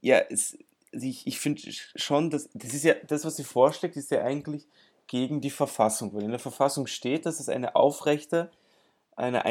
ja, 0.00 0.18
es, 0.30 0.56
also 0.92 1.06
ich, 1.06 1.26
ich 1.26 1.38
finde 1.40 1.60
schon, 1.96 2.30
dass, 2.30 2.48
das 2.54 2.72
ist 2.74 2.84
ja, 2.84 2.94
das, 3.06 3.24
was 3.24 3.36
sie 3.36 3.44
vorschlägt, 3.44 3.96
ist 3.96 4.10
ja 4.10 4.22
eigentlich 4.22 4.66
gegen 5.06 5.40
die 5.40 5.50
Verfassung, 5.50 6.14
weil 6.14 6.22
in 6.22 6.30
der 6.30 6.38
Verfassung 6.38 6.86
steht, 6.86 7.26
dass 7.26 7.40
es 7.40 7.48
eine 7.48 7.74
aufrechte, 7.74 8.50
eine 9.16 9.44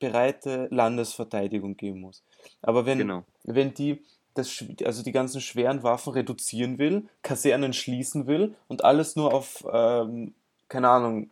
einsatzbereite 0.00 0.68
Landesverteidigung 0.70 1.76
geben 1.76 2.00
muss. 2.00 2.22
Aber 2.62 2.86
wenn, 2.86 2.98
Genau. 2.98 3.24
wenn 3.44 3.74
die 3.74 4.02
das, 4.34 4.64
also 4.84 5.02
die 5.02 5.12
ganzen 5.12 5.40
schweren 5.40 5.82
Waffen 5.82 6.12
reduzieren 6.12 6.78
will, 6.78 7.08
Kasernen 7.22 7.72
schließen 7.72 8.26
will 8.26 8.54
und 8.68 8.84
alles 8.84 9.16
nur 9.16 9.34
auf, 9.34 9.64
ähm, 9.72 10.34
keine 10.68 10.88
Ahnung, 10.88 11.30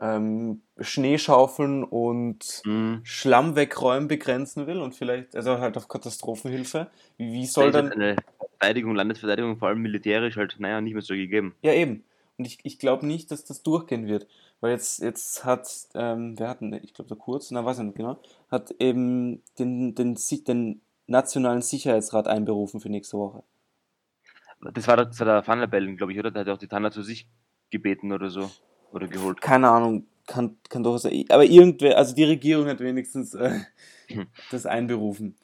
ähm, 0.00 0.62
Schneeschaufeln 0.78 1.84
und 1.84 2.62
Mhm. 2.64 3.00
Schlamm 3.02 3.56
wegräumen 3.56 4.08
begrenzen 4.08 4.66
will 4.66 4.80
und 4.80 4.94
vielleicht, 4.94 5.34
also 5.34 5.58
halt 5.58 5.76
auf 5.76 5.88
Katastrophenhilfe, 5.88 6.88
wie, 7.16 7.32
wie 7.32 7.46
Da 7.46 7.46
soll 7.52 7.72
halt 7.72 7.74
dann, 7.74 7.92
eine 7.92 8.16
Verteidigung, 8.38 8.94
Landesverteidigung, 8.94 9.58
vor 9.58 9.68
allem 9.68 9.82
militärisch 9.82 10.36
halt, 10.36 10.56
naja, 10.58 10.80
nicht 10.80 10.92
mehr 10.92 11.02
so 11.02 11.14
gegeben. 11.14 11.54
ja 11.62 11.72
eben, 11.72 12.04
Und 12.38 12.46
ich, 12.46 12.58
ich 12.62 12.78
glaube 12.78 13.06
nicht, 13.06 13.30
dass 13.30 13.44
das 13.44 13.62
durchgehen 13.62 14.06
wird. 14.06 14.26
Weil 14.60 14.72
jetzt, 14.72 15.00
jetzt 15.00 15.44
hat, 15.44 15.88
ähm, 15.94 16.38
wer 16.38 16.48
hat 16.48 16.60
denn, 16.60 16.72
ich 16.74 16.92
glaube 16.92 17.08
der 17.08 17.16
Kurz, 17.16 17.50
na 17.50 17.64
weiß 17.64 17.78
ich 17.78 17.84
nicht 17.84 17.96
genau, 17.96 18.18
hat 18.50 18.70
eben 18.72 19.42
den, 19.58 19.94
den, 19.94 20.14
den, 20.14 20.44
den 20.44 20.80
Nationalen 21.06 21.62
Sicherheitsrat 21.62 22.28
einberufen 22.28 22.80
für 22.80 22.90
nächste 22.90 23.18
Woche. 23.18 23.42
Das 24.74 24.86
war, 24.86 24.96
das 24.98 25.18
war 25.18 25.26
der 25.26 25.46
Van 25.46 25.60
der 25.60 25.66
Bellen, 25.66 25.96
glaube 25.96 26.12
ich, 26.12 26.18
oder? 26.18 26.30
Der 26.30 26.42
hat 26.42 26.48
auch 26.50 26.58
die 26.58 26.68
Tanner 26.68 26.90
zu 26.90 27.02
sich 27.02 27.26
gebeten 27.70 28.12
oder 28.12 28.28
so. 28.28 28.50
Oder 28.92 29.08
geholt. 29.08 29.40
Keine 29.40 29.70
Ahnung, 29.70 30.06
kann, 30.26 30.58
kann 30.68 30.82
doch 30.82 30.98
sein. 30.98 31.24
Aber 31.30 31.44
irgendwer, 31.44 31.96
also 31.96 32.14
die 32.14 32.24
Regierung 32.24 32.66
hat 32.66 32.80
wenigstens 32.80 33.34
äh, 33.34 33.60
das 34.50 34.66
einberufen. 34.66 35.36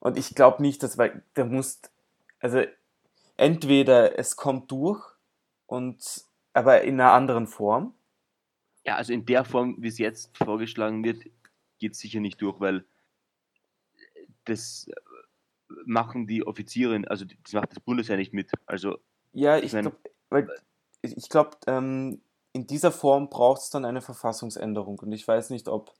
Und 0.00 0.18
ich 0.18 0.34
glaube 0.34 0.62
nicht, 0.62 0.82
dass, 0.82 0.98
weil 0.98 1.22
der 1.36 1.46
muss, 1.46 1.80
also 2.40 2.62
entweder 3.36 4.18
es 4.18 4.36
kommt 4.36 4.70
durch 4.70 5.02
und 5.66 6.24
aber 6.54 6.82
in 6.82 7.00
einer 7.00 7.12
anderen 7.12 7.46
Form. 7.46 7.94
Ja, 8.86 8.96
also 8.96 9.12
in 9.12 9.26
der 9.26 9.44
Form, 9.44 9.76
wie 9.78 9.88
es 9.88 9.98
jetzt 9.98 10.36
vorgeschlagen 10.36 11.04
wird, 11.04 11.24
geht 11.78 11.92
es 11.92 11.98
sicher 11.98 12.20
nicht 12.20 12.40
durch, 12.40 12.60
weil 12.60 12.84
das 14.44 14.88
machen 15.84 16.26
die 16.26 16.46
Offiziere, 16.46 17.02
also 17.08 17.24
das 17.24 17.52
macht 17.52 17.72
das 17.72 17.80
Bundesheer 17.80 18.16
nicht 18.16 18.32
mit. 18.32 18.50
Also 18.66 18.98
ja, 19.32 19.58
ich 19.58 19.72
glaube, 19.72 19.96
ich 21.02 21.28
glaube, 21.28 21.56
ähm, 21.66 22.22
in 22.52 22.66
dieser 22.66 22.92
Form 22.92 23.28
braucht 23.30 23.62
es 23.62 23.70
dann 23.70 23.84
eine 23.84 24.00
Verfassungsänderung 24.00 24.98
und 25.00 25.12
ich 25.12 25.26
weiß 25.26 25.50
nicht, 25.50 25.68
ob, 25.68 25.92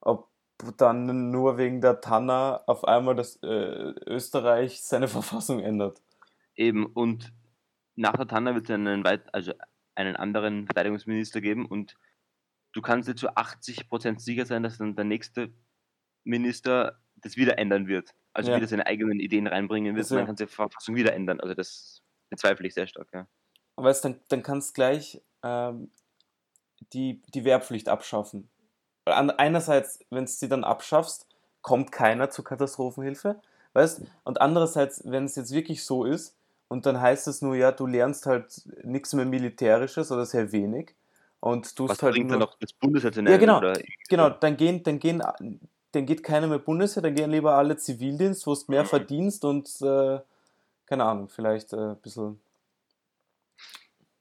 ob 0.00 0.28
dann 0.76 1.30
nur 1.30 1.58
wegen 1.58 1.80
der 1.80 2.00
Tanner 2.00 2.62
auf 2.66 2.84
einmal 2.84 3.14
das 3.14 3.36
äh, 3.42 3.92
Österreich 4.06 4.82
seine 4.82 5.08
Verfassung 5.08 5.60
ändert. 5.60 6.00
Eben 6.54 6.86
und 6.86 7.32
nach 7.98 8.16
der 8.16 8.28
Tanner 8.28 8.54
wird 8.54 8.64
es 8.64 8.70
einen, 8.70 9.04
weit, 9.04 9.22
also 9.34 9.52
einen 9.94 10.16
anderen 10.16 10.66
Verteidigungsminister 10.66 11.40
geben 11.40 11.66
und 11.66 11.96
du 12.72 12.80
kannst 12.80 13.08
dir 13.08 13.16
zu 13.16 13.30
80% 13.30 14.20
sicher 14.20 14.46
sein, 14.46 14.62
dass 14.62 14.78
dann 14.78 14.94
der 14.94 15.04
nächste 15.04 15.52
Minister 16.24 17.00
das 17.16 17.36
wieder 17.36 17.58
ändern 17.58 17.88
wird. 17.88 18.14
Also 18.32 18.52
ja. 18.52 18.56
wieder 18.56 18.68
seine 18.68 18.86
eigenen 18.86 19.18
Ideen 19.18 19.48
reinbringen 19.48 19.96
wird 19.96 20.04
also, 20.04 20.14
und 20.14 20.20
dann 20.20 20.26
kannst 20.26 20.40
du 20.40 20.46
die 20.46 20.52
Verfassung 20.52 20.94
wieder 20.94 21.12
ändern. 21.12 21.40
Also 21.40 21.54
das 21.54 22.02
bezweifle 22.30 22.68
ich 22.68 22.74
sehr 22.74 22.86
stark, 22.86 23.08
ja. 23.12 23.26
Weißt 23.74 24.04
dann, 24.04 24.20
dann 24.28 24.42
kannst 24.42 24.70
du 24.70 24.74
gleich 24.74 25.20
ähm, 25.42 25.90
die, 26.92 27.22
die 27.34 27.44
Wehrpflicht 27.44 27.88
abschaffen. 27.88 28.48
Einerseits, 29.06 30.00
wenn 30.10 30.26
du 30.26 30.30
sie 30.30 30.48
dann 30.48 30.64
abschaffst, 30.64 31.26
kommt 31.62 31.90
keiner 31.90 32.30
zur 32.30 32.44
Katastrophenhilfe, 32.44 33.40
weißt 33.72 34.02
Und 34.24 34.40
andererseits, 34.40 35.02
wenn 35.04 35.24
es 35.24 35.34
jetzt 35.34 35.52
wirklich 35.52 35.84
so 35.84 36.04
ist, 36.04 36.37
und 36.68 36.84
dann 36.84 37.00
heißt 37.00 37.28
es 37.28 37.42
nur, 37.42 37.56
ja, 37.56 37.72
du 37.72 37.86
lernst 37.86 38.26
halt 38.26 38.62
nichts 38.84 39.14
mehr 39.14 39.24
Militärisches 39.24 40.12
oder 40.12 40.26
sehr 40.26 40.52
wenig. 40.52 40.94
Und 41.40 41.74
tust 41.74 41.90
Was 41.90 42.02
halt 42.02 42.14
bringt 42.14 42.28
nur, 42.28 42.38
dann 42.38 42.48
noch 42.48 42.58
das 42.58 42.72
Bundesheer 42.72 43.12
Ja, 43.12 43.36
genau. 43.36 43.58
Oder? 43.58 43.80
Genau, 44.08 44.28
dann 44.28 44.56
gehen, 44.56 44.82
dann 44.82 44.98
gehen, 44.98 45.22
dann 45.92 46.06
geht 46.06 46.22
keiner 46.22 46.46
mehr 46.46 46.58
Bundesheer, 46.58 47.02
dann 47.02 47.14
gehen 47.14 47.30
lieber 47.30 47.54
alle 47.54 47.76
Zivildienst, 47.76 48.46
wo 48.46 48.54
du 48.54 48.60
mehr 48.68 48.82
mhm. 48.82 48.88
verdienst 48.88 49.44
und 49.44 49.68
äh, 49.80 50.18
keine 50.86 51.04
Ahnung, 51.04 51.28
vielleicht 51.28 51.72
äh, 51.72 51.76
ein 51.76 52.00
bisschen. 52.00 52.40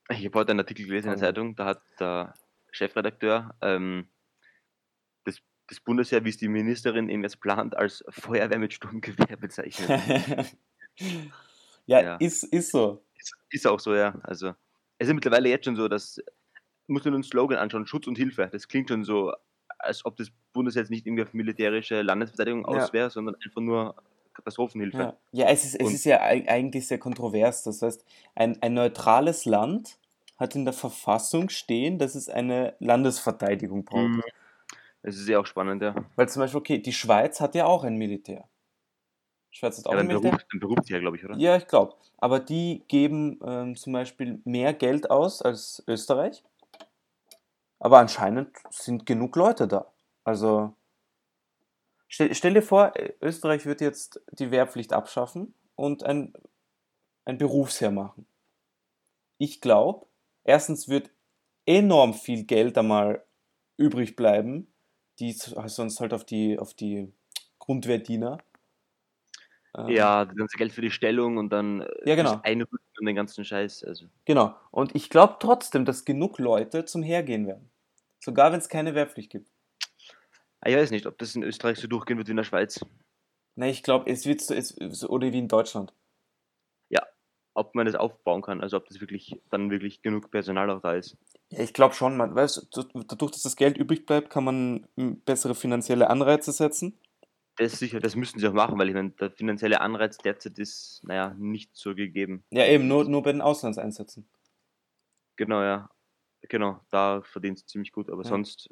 Ich 0.10 0.26
habe 0.26 0.40
heute 0.40 0.52
einen 0.52 0.62
Artikel 0.62 0.86
gelesen 0.86 1.08
in 1.08 1.20
der 1.20 1.28
Zeitung, 1.28 1.56
da 1.56 1.66
hat 1.66 1.82
der 2.00 2.34
Chefredakteur 2.72 3.56
ähm, 3.62 4.08
das, 5.26 5.42
das 5.68 5.82
Bundesheer, 5.82 6.24
wie 6.24 6.30
es 6.30 6.38
die 6.38 6.48
Ministerin 6.48 7.10
eben 7.10 7.24
jetzt 7.24 7.42
plant, 7.42 7.76
als 7.76 8.06
Feuerwehr 8.10 8.60
mit 8.60 8.74
Sturmgewehr 8.74 9.36
bezeichnet. 9.38 10.56
Ja, 11.88 12.02
ja. 12.02 12.16
Ist, 12.18 12.44
ist 12.44 12.72
so. 12.72 13.04
Ist, 13.16 13.36
ist, 13.50 13.68
auch 13.68 13.80
so, 13.80 13.96
ja. 13.96 14.14
Also, 14.24 14.54
es 15.00 15.08
ist 15.08 15.14
mittlerweile 15.14 15.50
jetzt 15.50 15.66
schon 15.66 15.76
so, 15.76 15.88
dass, 15.88 16.22
muss 16.86 17.04
man 17.04 17.16
einen 17.16 17.24
Slogan 17.24 17.58
anschauen, 17.58 17.88
Schutz 17.88 18.08
und 18.08 18.18
Hilfe. 18.18 18.50
Das 18.52 18.68
klingt 18.68 18.90
schon 18.90 19.04
so, 19.04 19.34
als 19.80 20.06
ob 20.06 20.16
das 20.18 20.30
Bundesheer 20.54 20.86
nicht 20.90 21.08
irgendwie 21.08 21.24
auf 21.24 21.34
militärische 21.34 22.02
Landesverteidigung 22.02 22.62
ja. 22.70 22.84
aus 22.84 22.94
wäre, 22.94 23.10
sondern 23.10 23.36
einfach 23.36 23.62
nur 23.62 23.96
Katastrophenhilfe. 24.34 24.98
Ja, 24.98 25.18
ja 25.32 25.46
es, 25.48 25.66
ist, 25.66 25.76
es 25.80 25.94
ist 25.94 26.06
ja 26.06 26.22
eigentlich 26.22 26.88
sehr 26.88 27.00
kontrovers. 27.00 27.64
Das 27.64 27.82
heißt, 27.82 28.06
ein, 28.36 28.62
ein 28.62 28.74
neutrales 28.74 29.46
Land 29.46 29.98
hat 30.38 30.56
in 30.56 30.66
der 30.66 30.74
Verfassung 30.74 31.50
stehen, 31.50 31.98
dass 31.98 32.16
es 32.16 32.30
eine 32.30 32.76
Landesverteidigung 32.80 33.86
braucht. 33.86 34.10
Mhm. 34.10 34.24
Das 35.04 35.16
ist 35.16 35.28
ja 35.28 35.40
auch 35.40 35.46
spannend, 35.46 35.82
ja. 35.82 35.96
Weil 36.16 36.30
zum 36.30 36.42
Beispiel, 36.42 36.60
okay, 36.60 36.78
die 36.80 36.94
Schweiz 36.94 37.40
hat 37.40 37.56
ja 37.56 37.66
auch 37.66 37.84
ein 37.84 37.96
Militär. 37.96 38.46
Schweiz 39.58 39.78
hat 39.78 39.88
auch 39.88 39.94
ja, 39.94 40.00
ein 40.00 40.08
Militär. 40.08 40.32
Beruf, 40.32 40.46
ein 40.54 40.60
Berufstier, 40.60 41.00
glaube 41.00 41.18
ich, 41.18 41.26
oder? 41.26 41.36
Ja, 41.38 41.58
ich 41.58 41.68
glaube. 41.68 41.96
Aber 42.18 42.40
die 42.40 42.84
geben 42.88 43.40
ähm, 43.44 43.76
zum 43.76 43.94
Beispiel 43.94 44.42
mehr 44.46 44.74
Geld 44.74 45.10
aus 45.10 45.42
als 45.42 45.84
Österreich. 45.88 46.44
Aber 47.80 48.00
anscheinend 48.00 48.56
sind 48.70 49.06
genug 49.06 49.36
Leute 49.36 49.68
da. 49.68 49.92
Also 50.24 50.74
stell, 52.08 52.34
stell 52.34 52.54
dir 52.54 52.62
vor, 52.62 52.94
Österreich 53.22 53.66
wird 53.66 53.82
jetzt 53.82 54.22
die 54.32 54.52
Wehrpflicht 54.52 54.94
abschaffen 54.94 55.54
und 55.76 56.04
ein, 56.04 56.34
ein 57.26 57.38
Berufsheer 57.38 57.92
machen. 57.92 58.28
Ich 59.38 59.62
glaube, 59.62 60.08
erstens 60.44 60.88
wird 60.88 61.12
enorm 61.66 62.14
viel 62.14 62.46
Geld 62.46 62.78
einmal 62.78 63.24
übrig 63.78 64.16
bleiben, 64.16 64.72
die 65.20 65.34
sonst 65.34 66.00
halt 66.00 66.14
auf 66.14 66.26
die, 66.26 66.58
auf 66.58 66.74
die 66.74 67.12
Grundwehrdiener. 67.60 68.40
Ja, 69.88 70.26
das 70.26 70.36
ganze 70.36 70.58
Geld 70.58 70.72
für 70.72 70.82
die 70.82 70.90
Stellung 70.90 71.38
und 71.38 71.50
dann 71.50 71.86
ja, 72.04 72.16
genau. 72.16 72.40
Einrücken 72.44 72.80
und 73.00 73.06
den 73.06 73.16
ganzen 73.16 73.46
Scheiß. 73.46 73.84
Also. 73.84 74.08
Genau. 74.26 74.56
Und 74.72 74.96
ich 74.96 75.10
glaube 75.10 75.36
trotzdem, 75.40 75.86
dass 75.86 76.04
genug 76.04 76.40
Leute 76.40 76.86
zum 76.86 77.04
Hergehen 77.04 77.46
werden. 77.46 77.70
Sogar 78.20 78.52
wenn 78.52 78.60
es 78.60 78.70
keine 78.70 78.96
Wehrpflicht 78.96 79.32
gibt. 79.32 79.52
Ah, 80.62 80.70
ich 80.70 80.76
weiß 80.76 80.90
nicht, 80.90 81.06
ob 81.06 81.18
das 81.20 81.36
in 81.36 81.44
Österreich 81.44 81.78
so 81.78 81.88
durchgehen 81.88 82.18
wird 82.18 82.28
wie 82.28 82.32
in 82.32 82.38
der 82.38 82.44
Schweiz. 82.44 82.84
Nein, 83.56 83.70
ich 83.70 83.84
glaube, 83.84 84.10
es 84.10 84.26
wird 84.26 84.42
so, 84.42 84.56
es, 84.56 84.76
oder 85.08 85.32
wie 85.32 85.40
in 85.40 85.48
Deutschland. 85.48 85.94
Ja, 86.90 87.04
ob 87.54 87.76
man 87.76 87.86
das 87.86 87.96
aufbauen 87.96 88.42
kann, 88.42 88.62
also 88.62 88.78
ob 88.78 88.88
das 88.88 89.00
wirklich 89.00 89.40
dann 89.52 89.70
wirklich 89.70 90.02
genug 90.02 90.32
Personal 90.32 90.70
auch 90.72 90.82
da 90.82 90.94
ist. 90.94 91.18
Ja, 91.50 91.60
ich 91.60 91.74
glaube 91.74 91.94
schon, 91.94 92.18
man, 92.18 92.36
weißt, 92.36 92.68
dadurch, 93.08 93.32
dass 93.32 93.44
das 93.44 93.56
Geld 93.56 93.78
übrig 93.78 94.06
bleibt, 94.06 94.30
kann 94.30 94.44
man 94.44 94.88
bessere 95.26 95.56
finanzielle 95.56 96.10
Anreize 96.10 96.52
setzen. 96.52 96.98
Das 97.58 97.80
sicher, 97.80 98.00
das 98.00 98.16
müssten 98.16 98.40
sie 98.40 98.48
auch 98.48 98.54
machen, 98.54 98.78
weil 98.78 98.88
ich 98.88 98.94
meine, 98.94 99.10
der 99.12 99.32
finanzielle 99.32 99.82
Anreiz 99.82 100.18
derzeit 100.18 100.60
ist, 100.60 101.02
naja, 101.04 101.36
nicht 101.38 101.76
so 101.76 101.96
gegeben. 101.96 102.44
Ja, 102.52 102.66
eben, 102.66 102.88
nur, 102.88 103.06
nur 103.06 103.24
bei 103.24 103.32
den 103.32 103.42
Auslandseinsätzen. 103.42 104.30
Genau, 105.38 105.62
ja. 105.64 105.90
Genau, 106.50 106.80
da 106.92 107.22
verdient 107.24 107.58
es 107.58 107.66
ziemlich 107.66 107.92
gut, 107.92 108.10
aber 108.10 108.24
ja. 108.24 108.30
sonst 108.30 108.70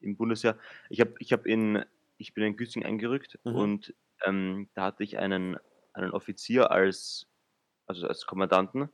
im 0.00 0.16
Bundesjahr. 0.16 0.58
Ich 0.90 1.00
habe 1.00 1.14
ich 1.20 1.32
hab 1.32 1.46
in, 1.46 1.84
ich 2.18 2.34
bin 2.34 2.44
in 2.44 2.56
Güssing 2.56 2.84
eingerückt 2.84 3.38
mhm. 3.44 3.54
und 3.54 3.94
ähm, 4.24 4.68
da 4.74 4.86
hatte 4.86 5.04
ich 5.04 5.18
einen, 5.18 5.56
einen 5.92 6.10
Offizier 6.10 6.72
als, 6.72 7.28
also 7.86 8.08
als 8.08 8.26
Kommandanten 8.26 8.90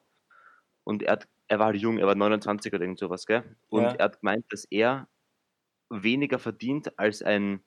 und 0.84 1.02
er, 1.02 1.12
hat, 1.12 1.28
er 1.48 1.58
war 1.58 1.66
halt 1.66 1.76
jung, 1.76 1.98
er 1.98 2.06
war 2.06 2.14
29 2.14 2.72
oder 2.72 2.82
irgend 2.82 2.98
sowas, 2.98 3.26
gell? 3.26 3.56
Und 3.68 3.84
ja. 3.84 3.92
er 3.92 4.04
hat 4.04 4.20
gemeint, 4.20 4.44
dass 4.50 4.64
er 4.66 5.08
weniger 5.88 6.38
verdient 6.38 6.98
als 6.98 7.22
ein, 7.22 7.64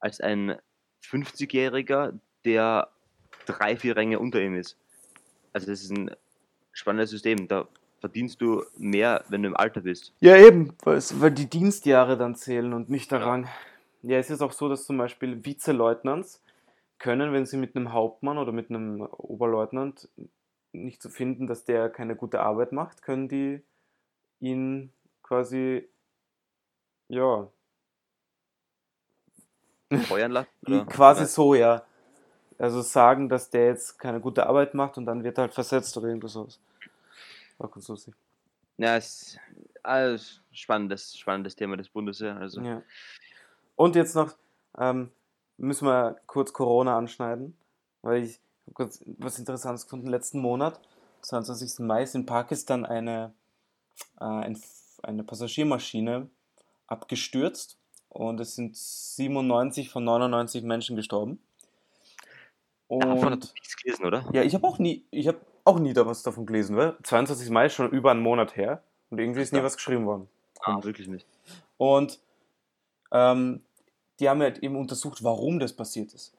als 0.00 0.20
ein 0.20 0.56
50-Jähriger, 1.04 2.18
der 2.44 2.88
drei, 3.46 3.76
vier 3.76 3.96
Ränge 3.96 4.18
unter 4.18 4.40
ihm 4.40 4.54
ist. 4.56 4.76
Also 5.52 5.68
das 5.68 5.82
ist 5.82 5.90
ein 5.90 6.10
spannendes 6.72 7.10
System. 7.10 7.48
Da 7.48 7.68
verdienst 8.00 8.40
du 8.40 8.64
mehr, 8.76 9.24
wenn 9.28 9.42
du 9.42 9.48
im 9.48 9.56
Alter 9.56 9.80
bist. 9.80 10.12
Ja, 10.20 10.36
eben, 10.36 10.74
weil 10.84 11.30
die 11.30 11.48
Dienstjahre 11.48 12.18
dann 12.18 12.34
zählen 12.34 12.72
und 12.72 12.90
nicht 12.90 13.10
der 13.10 13.22
Rang. 13.22 13.48
Ja, 14.02 14.18
es 14.18 14.28
ist 14.28 14.42
auch 14.42 14.52
so, 14.52 14.68
dass 14.68 14.84
zum 14.84 14.98
Beispiel 14.98 15.44
Vizeleutnants 15.44 16.42
können, 16.98 17.32
wenn 17.32 17.46
sie 17.46 17.56
mit 17.56 17.74
einem 17.74 17.92
Hauptmann 17.92 18.38
oder 18.38 18.52
mit 18.52 18.68
einem 18.68 19.02
Oberleutnant 19.02 20.08
nicht 20.72 21.00
zu 21.00 21.08
so 21.08 21.14
finden, 21.14 21.46
dass 21.46 21.64
der 21.64 21.88
keine 21.88 22.16
gute 22.16 22.40
Arbeit 22.40 22.72
macht, 22.72 23.02
können 23.02 23.28
die 23.28 23.62
ihn 24.40 24.92
quasi 25.22 25.88
ja 27.08 27.48
feuern 29.98 30.32
lassen? 30.32 30.48
Oder? 30.66 30.84
Quasi 30.86 31.26
so, 31.26 31.54
ja. 31.54 31.82
Also 32.58 32.82
sagen, 32.82 33.28
dass 33.28 33.50
der 33.50 33.66
jetzt 33.66 33.98
keine 33.98 34.20
gute 34.20 34.46
Arbeit 34.46 34.74
macht 34.74 34.96
und 34.96 35.06
dann 35.06 35.24
wird 35.24 35.38
er 35.38 35.42
halt 35.42 35.54
versetzt 35.54 35.96
oder 35.96 36.08
irgendwas 36.08 36.32
sowas. 36.32 36.60
War 37.58 37.68
ganz 37.68 37.88
lustig. 37.88 38.14
Ja, 38.78 38.96
es 38.96 39.22
ist 39.22 39.38
also 39.82 40.40
spannendes, 40.52 41.16
spannendes 41.16 41.56
Thema 41.56 41.76
des 41.76 41.88
Bundesheer. 41.88 42.36
Also. 42.36 42.60
Ja. 42.60 42.82
Und 43.76 43.96
jetzt 43.96 44.14
noch, 44.14 44.34
ähm, 44.78 45.10
müssen 45.56 45.86
wir 45.86 46.20
kurz 46.26 46.52
Corona 46.52 46.96
anschneiden, 46.96 47.56
weil 48.02 48.24
ich 48.24 48.40
kurz 48.72 49.02
was 49.18 49.38
Interessantes 49.38 49.84
gefunden. 49.84 50.08
Letzten 50.08 50.38
Monat, 50.38 50.80
22. 51.22 51.80
Mai, 51.80 52.04
ist 52.04 52.14
in 52.14 52.26
Pakistan 52.26 52.86
eine, 52.86 53.34
äh, 54.20 54.24
ein, 54.24 54.60
eine 55.02 55.24
Passagiermaschine 55.24 56.28
abgestürzt 56.86 57.78
und 58.14 58.40
es 58.40 58.54
sind 58.54 58.76
97 58.76 59.90
von 59.90 60.04
99 60.04 60.62
Menschen 60.62 60.96
gestorben. 60.96 61.38
Und 62.86 63.04
Davon 63.04 63.32
hast 63.32 63.50
du 63.50 63.54
nichts 63.54 63.76
gelesen, 63.76 64.04
oder? 64.06 64.24
Ja, 64.32 64.42
ich 64.42 64.54
habe 64.54 64.66
auch 64.66 64.78
nie, 64.78 65.04
ich 65.10 65.26
habe 65.28 65.38
auch 65.64 65.78
nie 65.78 65.92
da 65.92 66.06
was 66.06 66.22
davon 66.22 66.46
gelesen, 66.46 66.76
weil 66.76 66.96
22. 67.02 67.50
Mai 67.50 67.66
ist 67.66 67.74
schon 67.74 67.90
über 67.90 68.10
einen 68.10 68.20
Monat 68.22 68.56
her 68.56 68.82
und 69.10 69.18
irgendwie 69.18 69.40
ist 69.40 69.52
nie 69.52 69.58
Ja. 69.58 69.64
was 69.64 69.76
geschrieben 69.76 70.06
worden. 70.06 70.28
Ah, 70.60 70.82
wirklich 70.82 71.08
nicht. 71.08 71.26
Und 71.76 72.20
ähm, 73.12 73.62
die 74.20 74.28
haben 74.28 74.40
halt 74.40 74.58
eben 74.58 74.76
untersucht, 74.76 75.24
warum 75.24 75.58
das 75.58 75.72
passiert 75.72 76.12
ist. 76.14 76.34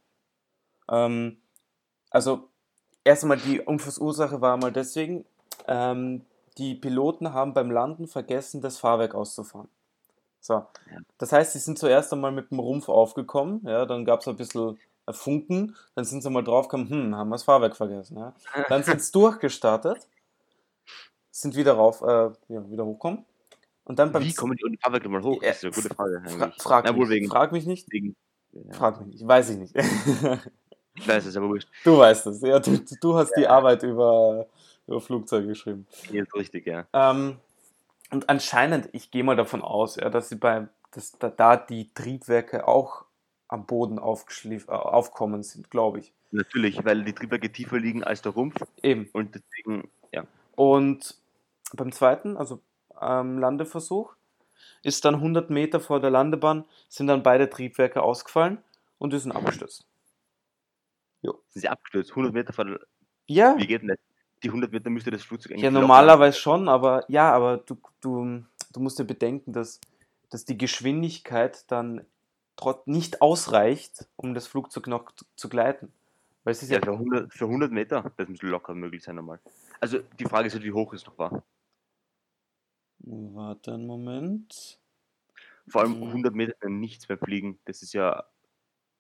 Ähm, 0.89 1.37
also, 2.09 2.47
erst 3.03 3.23
einmal 3.23 3.37
die 3.37 3.59
Unfallsursache 3.59 4.39
war 4.39 4.55
mal 4.57 4.71
deswegen, 4.71 5.25
ähm, 5.67 6.25
die 6.57 6.75
Piloten 6.75 7.33
haben 7.33 7.53
beim 7.53 7.69
Landen 7.69 8.07
vergessen, 8.07 8.61
das 8.61 8.77
Fahrwerk 8.77 9.13
auszufahren. 9.13 9.67
So. 10.45 10.63
Das 11.17 11.31
heißt, 11.31 11.53
sie 11.53 11.59
sind 11.59 11.79
zuerst 11.79 12.13
einmal 12.13 12.31
mit 12.31 12.51
dem 12.51 12.59
Rumpf 12.59 12.87
aufgekommen, 12.87 13.61
ja, 13.65 13.85
dann 13.87 14.05
gab 14.05 14.19
es 14.21 14.27
ein 14.27 14.35
bisschen 14.35 14.77
äh, 15.07 15.13
Funken, 15.13 15.75
dann 15.95 16.05
sind 16.05 16.21
sie 16.21 16.29
mal 16.29 16.43
draufgekommen, 16.43 16.87
hm, 16.89 17.15
haben 17.15 17.29
wir 17.29 17.35
das 17.35 17.43
Fahrwerk 17.43 17.75
vergessen. 17.75 18.17
Ja. 18.19 18.33
Dann 18.69 18.83
sind 18.83 19.01
sie 19.01 19.11
durchgestartet, 19.13 20.07
sind 21.31 21.55
wieder 21.55 21.73
rauf, 21.73 22.01
äh, 22.01 22.29
ja, 22.49 22.69
wieder 22.69 22.85
hochkommen. 22.85 23.25
Und 23.85 23.97
dann 23.99 24.11
beim 24.11 24.23
Wie 24.23 24.33
kommen 24.33 24.55
die 24.55 24.63
ohne 24.65 24.77
Fahrwerk 24.77 25.03
nochmal 25.03 25.23
hoch? 25.23 25.41
Ja, 25.41 25.49
Das 25.49 25.57
ist 25.57 25.63
eine 25.65 25.73
gute 25.73 25.93
Frage. 25.95 26.21
Fra 26.27 26.51
frag, 26.59 26.85
Na, 26.85 26.91
wohl 26.95 27.01
mich, 27.07 27.09
wegen. 27.09 27.27
frag 27.27 27.51
mich 27.51 27.65
nicht. 27.65 27.91
wegen 27.91 28.15
ja, 28.51 28.73
Frag 28.73 28.99
mich 28.99 29.07
nicht. 29.15 29.27
Weiß 29.27 29.49
ich 29.49 29.57
nicht. 29.57 29.75
ich 30.95 31.07
weiß 31.07 31.25
es, 31.25 31.35
aber 31.35 31.49
wurscht. 31.49 31.67
du 31.83 31.97
weißt 31.97 32.27
es. 32.27 32.41
Ja, 32.41 32.59
du, 32.59 32.77
du 33.01 33.15
hast 33.15 33.33
die 33.35 33.41
Ja. 33.41 33.49
Arbeit 33.49 33.81
über, 33.83 34.45
über 34.87 35.01
Flugzeuge 35.01 35.47
geschrieben. 35.47 35.87
Jetzt 36.11 36.33
richtig, 36.35 36.65
ja. 36.67 36.85
Ähm, 36.93 37.37
und 38.11 38.29
anscheinend, 38.29 38.89
ich 38.93 39.11
gehe 39.11 39.23
mal 39.23 39.35
davon 39.35 39.61
aus, 39.61 39.95
ja, 39.95 40.09
dass 40.09 40.29
sie 40.29 40.35
bei, 40.35 40.67
dass 40.91 41.17
da, 41.17 41.29
da 41.29 41.57
die 41.57 41.93
Triebwerke 41.93 42.67
auch 42.67 43.05
am 43.47 43.65
Boden 43.65 43.99
aufgeschlief, 43.99 44.67
äh, 44.67 44.71
aufkommen 44.71 45.43
sind, 45.43 45.69
glaube 45.71 45.99
ich. 45.99 46.13
Natürlich, 46.31 46.83
weil 46.83 47.03
die 47.03 47.13
Triebwerke 47.13 47.51
tiefer 47.51 47.79
liegen 47.79 48.03
als 48.03 48.21
der 48.21 48.33
Rumpf 48.33 48.55
Eben. 48.81 49.09
und 49.13 49.35
deswegen, 49.35 49.89
ja. 50.11 50.25
Und 50.55 51.15
beim 51.73 51.91
zweiten, 51.91 52.37
also 52.37 52.61
ähm, 53.01 53.39
Landeversuch, 53.39 54.15
ist 54.83 55.05
dann 55.05 55.15
100 55.15 55.49
Meter 55.49 55.79
vor 55.79 55.99
der 55.99 56.11
Landebahn, 56.11 56.65
sind 56.89 57.07
dann 57.07 57.23
beide 57.23 57.49
Triebwerke 57.49 58.01
ausgefallen 58.01 58.59
und 58.97 59.13
die 59.13 59.19
sind 59.19 59.31
abgestürzt. 59.31 59.85
Sind 61.49 61.61
sie 61.61 61.69
abgestürzt? 61.69 62.11
100 62.11 62.33
Meter 62.33 62.53
vor 62.53 62.65
der, 62.65 62.79
Ja, 63.27 63.55
Wie 63.57 63.67
geht 63.67 63.81
denn 63.81 63.89
das? 63.89 63.97
Die 64.45 64.49
100 64.49 64.71
Meter 64.71 64.91
müsste 64.91 65.09
das 65.09 65.23
Flugzeug 65.23 65.53
eigentlich 65.53 65.63
ja 65.63 65.71
normalerweise 65.71 66.37
schon, 66.37 66.69
aber 66.69 67.03
ja, 67.07 67.33
aber 67.33 67.57
du, 67.57 67.79
du, 67.99 68.43
du 68.71 68.79
musst 68.79 68.99
dir 68.99 69.03
bedenken, 69.03 69.53
dass, 69.53 69.81
dass 70.29 70.45
die 70.45 70.55
Geschwindigkeit 70.55 71.69
dann 71.71 72.05
trot 72.55 72.85
nicht 72.85 73.23
ausreicht, 73.23 74.07
um 74.15 74.35
das 74.35 74.45
Flugzeug 74.45 74.85
noch 74.85 75.11
zu, 75.35 75.49
gleiten. 75.49 75.91
Weil 76.43 76.51
es 76.51 76.61
ist 76.61 76.69
ja, 76.69 76.77
Ja, 76.77 76.83
für 76.85 76.91
100, 76.91 77.33
für 77.33 77.45
100 77.45 77.71
Meter, 77.71 78.11
das 78.17 78.27
müsste 78.27 78.45
locker 78.45 78.75
möglich 78.75 79.01
sein 79.03 79.15
normal. 79.15 79.39
Also 79.81 79.97
die 80.19 80.25
Frage 80.25 80.45
ist 80.47 80.53
halt, 80.53 80.63
wie 80.63 80.73
hoch 80.73 80.93
es 80.93 81.05
noch 81.07 81.17
war. 81.17 81.43
Warte 82.99 83.73
einen 83.73 83.87
Moment. 83.87 84.79
Vor 85.67 85.81
allem 85.81 85.99
Mhm. 85.99 86.03
100 86.03 86.35
Meter 86.35 86.53
kann 86.53 86.79
nichts 86.79 87.09
mehr 87.09 87.17
fliegen. 87.17 87.57
Das 87.65 87.81
ist 87.81 87.93
ja, 87.93 88.25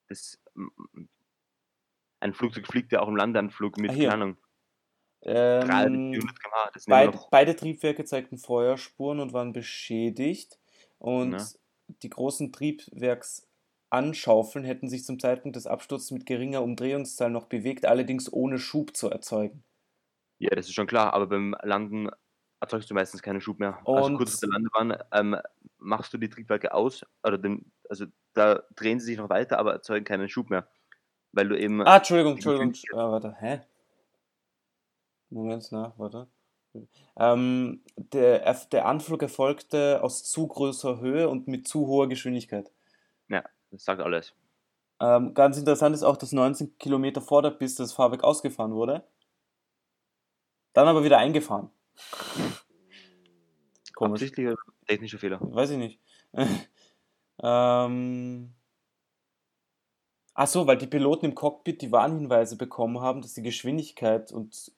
das, 0.07 0.39
ein 2.19 2.33
Flugzeug 2.33 2.65
fliegt 2.65 2.91
ja 2.91 3.01
auch 3.01 3.07
im 3.07 3.15
Landeanflug 3.15 3.77
mit, 3.77 3.91
Ah, 3.91 3.93
keine 3.93 4.11
Ahnung, 4.11 4.37
300, 4.37 4.44
Ähm, 5.25 6.11
400 6.13 6.39
km/h. 6.39 6.69
Das 6.73 6.83
sind 6.83 6.93
immer 6.93 7.11
Beid, 7.11 7.27
beide 7.31 7.55
Triebwerke 7.55 8.05
zeigten 8.05 8.37
Feuerspuren 8.37 9.19
und 9.19 9.33
waren 9.33 9.53
beschädigt. 9.53 10.59
Und 10.99 11.33
Ja. 11.33 11.45
die 12.03 12.09
großen 12.09 12.51
Triebwerksanschaufeln 12.51 14.65
hätten 14.65 14.89
sich 14.89 15.03
zum 15.03 15.19
Zeitpunkt 15.19 15.55
des 15.55 15.67
Absturzes 15.67 16.11
mit 16.11 16.25
geringer 16.25 16.61
Umdrehungszahl 16.63 17.29
noch 17.29 17.45
bewegt, 17.45 17.85
allerdings 17.85 18.31
ohne 18.31 18.59
Schub 18.59 18.95
zu 18.95 19.09
erzeugen. 19.09 19.63
ja, 20.37 20.49
das 20.53 20.67
ist 20.67 20.73
schon 20.73 20.87
klar, 20.87 21.13
aber 21.13 21.27
beim 21.27 21.55
Landen 21.63 22.09
erzeugst 22.59 22.89
du 22.89 22.93
meistens 22.93 23.21
keinen 23.21 23.39
Schub 23.41 23.59
mehr. 23.59 23.79
also 23.85 24.03
Und- 24.05 24.17
kurz 24.17 24.39
vor 24.39 24.49
der 24.49 24.59
Landebahn 24.59 24.97
ähm, 25.13 25.37
machst 25.77 26.13
du 26.13 26.17
die 26.17 26.29
Triebwerke 26.29 26.73
aus, 26.73 27.05
oder 27.23 27.37
den, 27.37 27.71
also 27.89 28.05
da 28.33 28.61
drehen 28.75 28.99
sie 28.99 29.05
sich 29.07 29.17
noch 29.17 29.29
weiter, 29.29 29.59
aber 29.59 29.71
erzeugen 29.73 30.03
keinen 30.05 30.27
Schub 30.27 30.49
mehr. 30.49 30.67
Weil 31.31 31.47
du 31.47 31.57
eben, 31.57 31.81
Ah, 31.87 31.97
Entschuldigung, 31.97 32.33
Entschuldigung. 32.33 32.73
Ah, 32.93 33.11
warte, 33.11 33.35
hä? 33.39 33.61
Moment, 35.29 35.67
na, 35.71 35.93
warte. 35.97 36.27
Ähm, 37.17 37.81
der, 37.95 38.53
der 38.71 38.85
Anflug 38.85 39.21
erfolgte 39.21 40.03
aus 40.03 40.23
zu 40.23 40.47
großer 40.47 40.99
Höhe 40.99 41.29
und 41.29 41.47
mit 41.47 41.67
zu 41.67 41.87
hoher 41.87 42.09
Geschwindigkeit. 42.09 42.71
das 43.71 43.85
sagt 43.85 44.01
alles. 44.01 44.33
Ähm, 44.99 45.33
ganz 45.33 45.57
interessant 45.57 45.95
ist 45.95 46.03
auch, 46.03 46.17
dass 46.17 46.31
19 46.31 46.77
Kilometer 46.77 47.21
vor 47.21 47.41
der 47.41 47.51
Piste 47.51 47.83
das 47.83 47.93
Fahrwerk 47.93 48.23
ausgefahren 48.23 48.73
wurde. 48.73 49.03
Dann 50.73 50.87
aber 50.87 51.03
wieder 51.03 51.17
eingefahren. 51.17 51.69
Komisch. 53.95 54.21
Absichtlich 54.21 54.47
oder 54.47 54.57
technischer 54.87 55.17
Fehler? 55.17 55.39
Weiß 55.41 55.69
ich 55.69 55.77
nicht. 55.77 55.99
ähm. 57.41 58.53
Ach 60.37 60.47
so, 60.47 60.67
weil 60.67 60.77
die 60.77 60.87
Piloten 60.87 61.27
im 61.27 61.35
Cockpit 61.35 61.81
die 61.81 61.93
Warnhinweise 61.93 62.57
bekommen 62.57 62.99
haben, 62.99 63.21
dass 63.21 63.35
die 63.35 63.41
Geschwindigkeit 63.41 64.33
und 64.33 64.73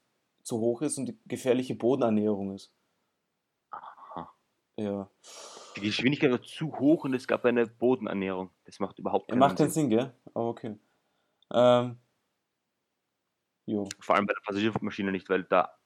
zu 0.48 0.60
hoch 0.60 0.82
ist 0.82 0.98
und 0.98 1.08
die 1.08 1.20
gefährliche 1.26 1.76
Bodenernährung 1.76 2.56
ist. 2.56 2.72
Aha. 3.72 4.34
Ja. 4.78 5.10
Die 5.76 5.82
Geschwindigkeit 5.82 6.32
war 6.32 6.42
zu 6.42 6.74
hoch 6.80 7.04
und 7.04 7.14
es 7.14 7.28
gab 7.28 7.44
eine 7.46 7.68
Bodenernährung. 7.68 8.50
Das 8.66 8.80
macht 8.80 8.98
überhaupt 8.98 9.28
keinen 9.28 9.40
macht 9.40 9.58
keinen 9.58 9.70
Sinn. 9.70 9.90
Sinn, 9.90 9.98
gell? 9.98 10.14
Aber 10.34 10.48
okay. 10.48 10.78
Ähm. 11.54 11.98
Jo. 13.66 13.90
Vor 14.00 14.16
allem 14.16 14.26
bei 14.26 14.34
der 14.34 14.42
Passagierflugmaschine 14.46 15.12
nicht, 15.12 15.30
weil 15.30 15.44
da 15.44 15.78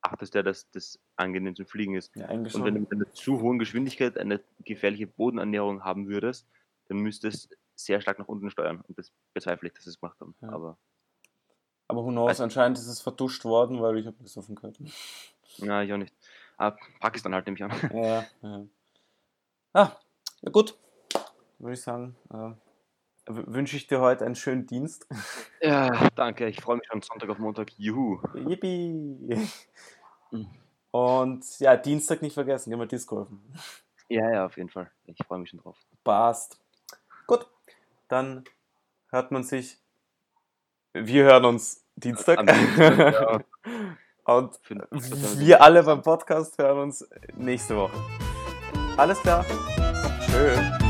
achtest 0.00 0.34
du 0.34 0.38
ja, 0.38 0.42
dass 0.44 0.70
das 0.70 1.00
angenehm 1.16 1.56
zum 1.56 1.66
Fliegen 1.66 1.96
ist. 1.96 2.14
Ja, 2.14 2.26
eigentlich 2.26 2.54
Und 2.54 2.64
wenn 2.64 2.74
du 2.74 2.80
mit 2.80 2.92
einer 2.92 3.12
zu 3.12 3.40
hohen 3.40 3.58
Geschwindigkeit 3.58 4.16
eine 4.16 4.40
gefährliche 4.64 5.08
Bodenernährung 5.08 5.82
haben 5.82 6.06
würdest, 6.06 6.46
dann 6.86 6.98
müsstest 6.98 7.56
sehr 7.74 8.00
stark 8.00 8.20
nach 8.20 8.28
unten 8.28 8.48
steuern. 8.50 8.80
Und 8.86 8.96
das 8.96 9.12
bezweifle 9.34 9.68
ich, 9.68 9.74
dass 9.74 9.84
sie 9.84 9.90
es 9.90 10.00
gemacht 10.00 10.20
haben. 10.20 10.36
Ja. 10.40 10.50
Aber 10.50 10.78
Aber 11.88 12.04
who 12.04 12.10
knows, 12.10 12.28
Also- 12.28 12.44
anscheinend 12.44 12.78
ist 12.78 12.86
es 12.86 13.00
verduscht 13.00 13.44
worden, 13.44 13.80
weil 13.82 13.98
ich 13.98 14.06
habe 14.06 14.16
nichts 14.18 14.34
davon 14.34 14.54
gehört. 14.54 14.78
na, 15.58 15.82
ich 15.82 15.92
auch 15.92 15.96
nicht. 15.96 16.14
Ah, 16.58 16.76
Pakistan 17.00 17.34
halt 17.34 17.46
nehme 17.46 17.56
ich 17.56 17.64
an. 17.64 17.70
Ja, 17.94 18.24
ja. 18.42 18.66
Ah, 19.72 19.92
ja 20.42 20.50
gut. 20.50 20.76
Würde 21.58 21.74
ich 21.74 21.80
sagen, 21.82 22.14
äh, 22.32 22.52
wünsche 23.26 23.76
ich 23.76 23.86
dir 23.86 24.00
heute 24.00 24.24
einen 24.24 24.34
schönen 24.36 24.66
Dienst. 24.66 25.06
Ja, 25.60 26.08
danke. 26.14 26.46
Ich 26.48 26.60
freue 26.60 26.76
mich 26.76 26.86
schon 26.86 27.02
Sonntag 27.02 27.28
auf 27.30 27.38
Montag. 27.38 27.72
Juhu. 27.78 28.20
Yippie! 28.34 29.48
Und 30.90 31.58
ja, 31.60 31.76
Dienstag 31.76 32.22
nicht 32.22 32.34
vergessen, 32.34 32.70
gehen 32.70 32.78
wir 32.78 32.86
Disc 32.86 33.08
golfen. 33.08 33.40
Ja, 34.08 34.30
ja, 34.32 34.46
auf 34.46 34.56
jeden 34.56 34.68
Fall. 34.70 34.90
Ich 35.04 35.18
freue 35.26 35.38
mich 35.38 35.50
schon 35.50 35.58
drauf. 35.60 35.76
Passt. 36.04 36.58
Gut, 37.26 37.46
dann 38.08 38.44
hört 39.10 39.30
man 39.32 39.42
sich. 39.42 39.78
Wir 41.06 41.24
hören 41.24 41.44
uns 41.44 41.84
Dienstag. 41.96 42.46
Dienstag, 42.46 42.98
ja. 42.98 43.40
Und 44.36 44.58
wir 45.38 45.62
alle 45.62 45.82
beim 45.82 46.02
Podcast 46.02 46.58
hören 46.58 46.80
uns 46.80 47.08
nächste 47.34 47.76
Woche. 47.76 47.96
Alles 48.96 49.18
klar. 49.20 49.44
Tschö. 50.26 50.87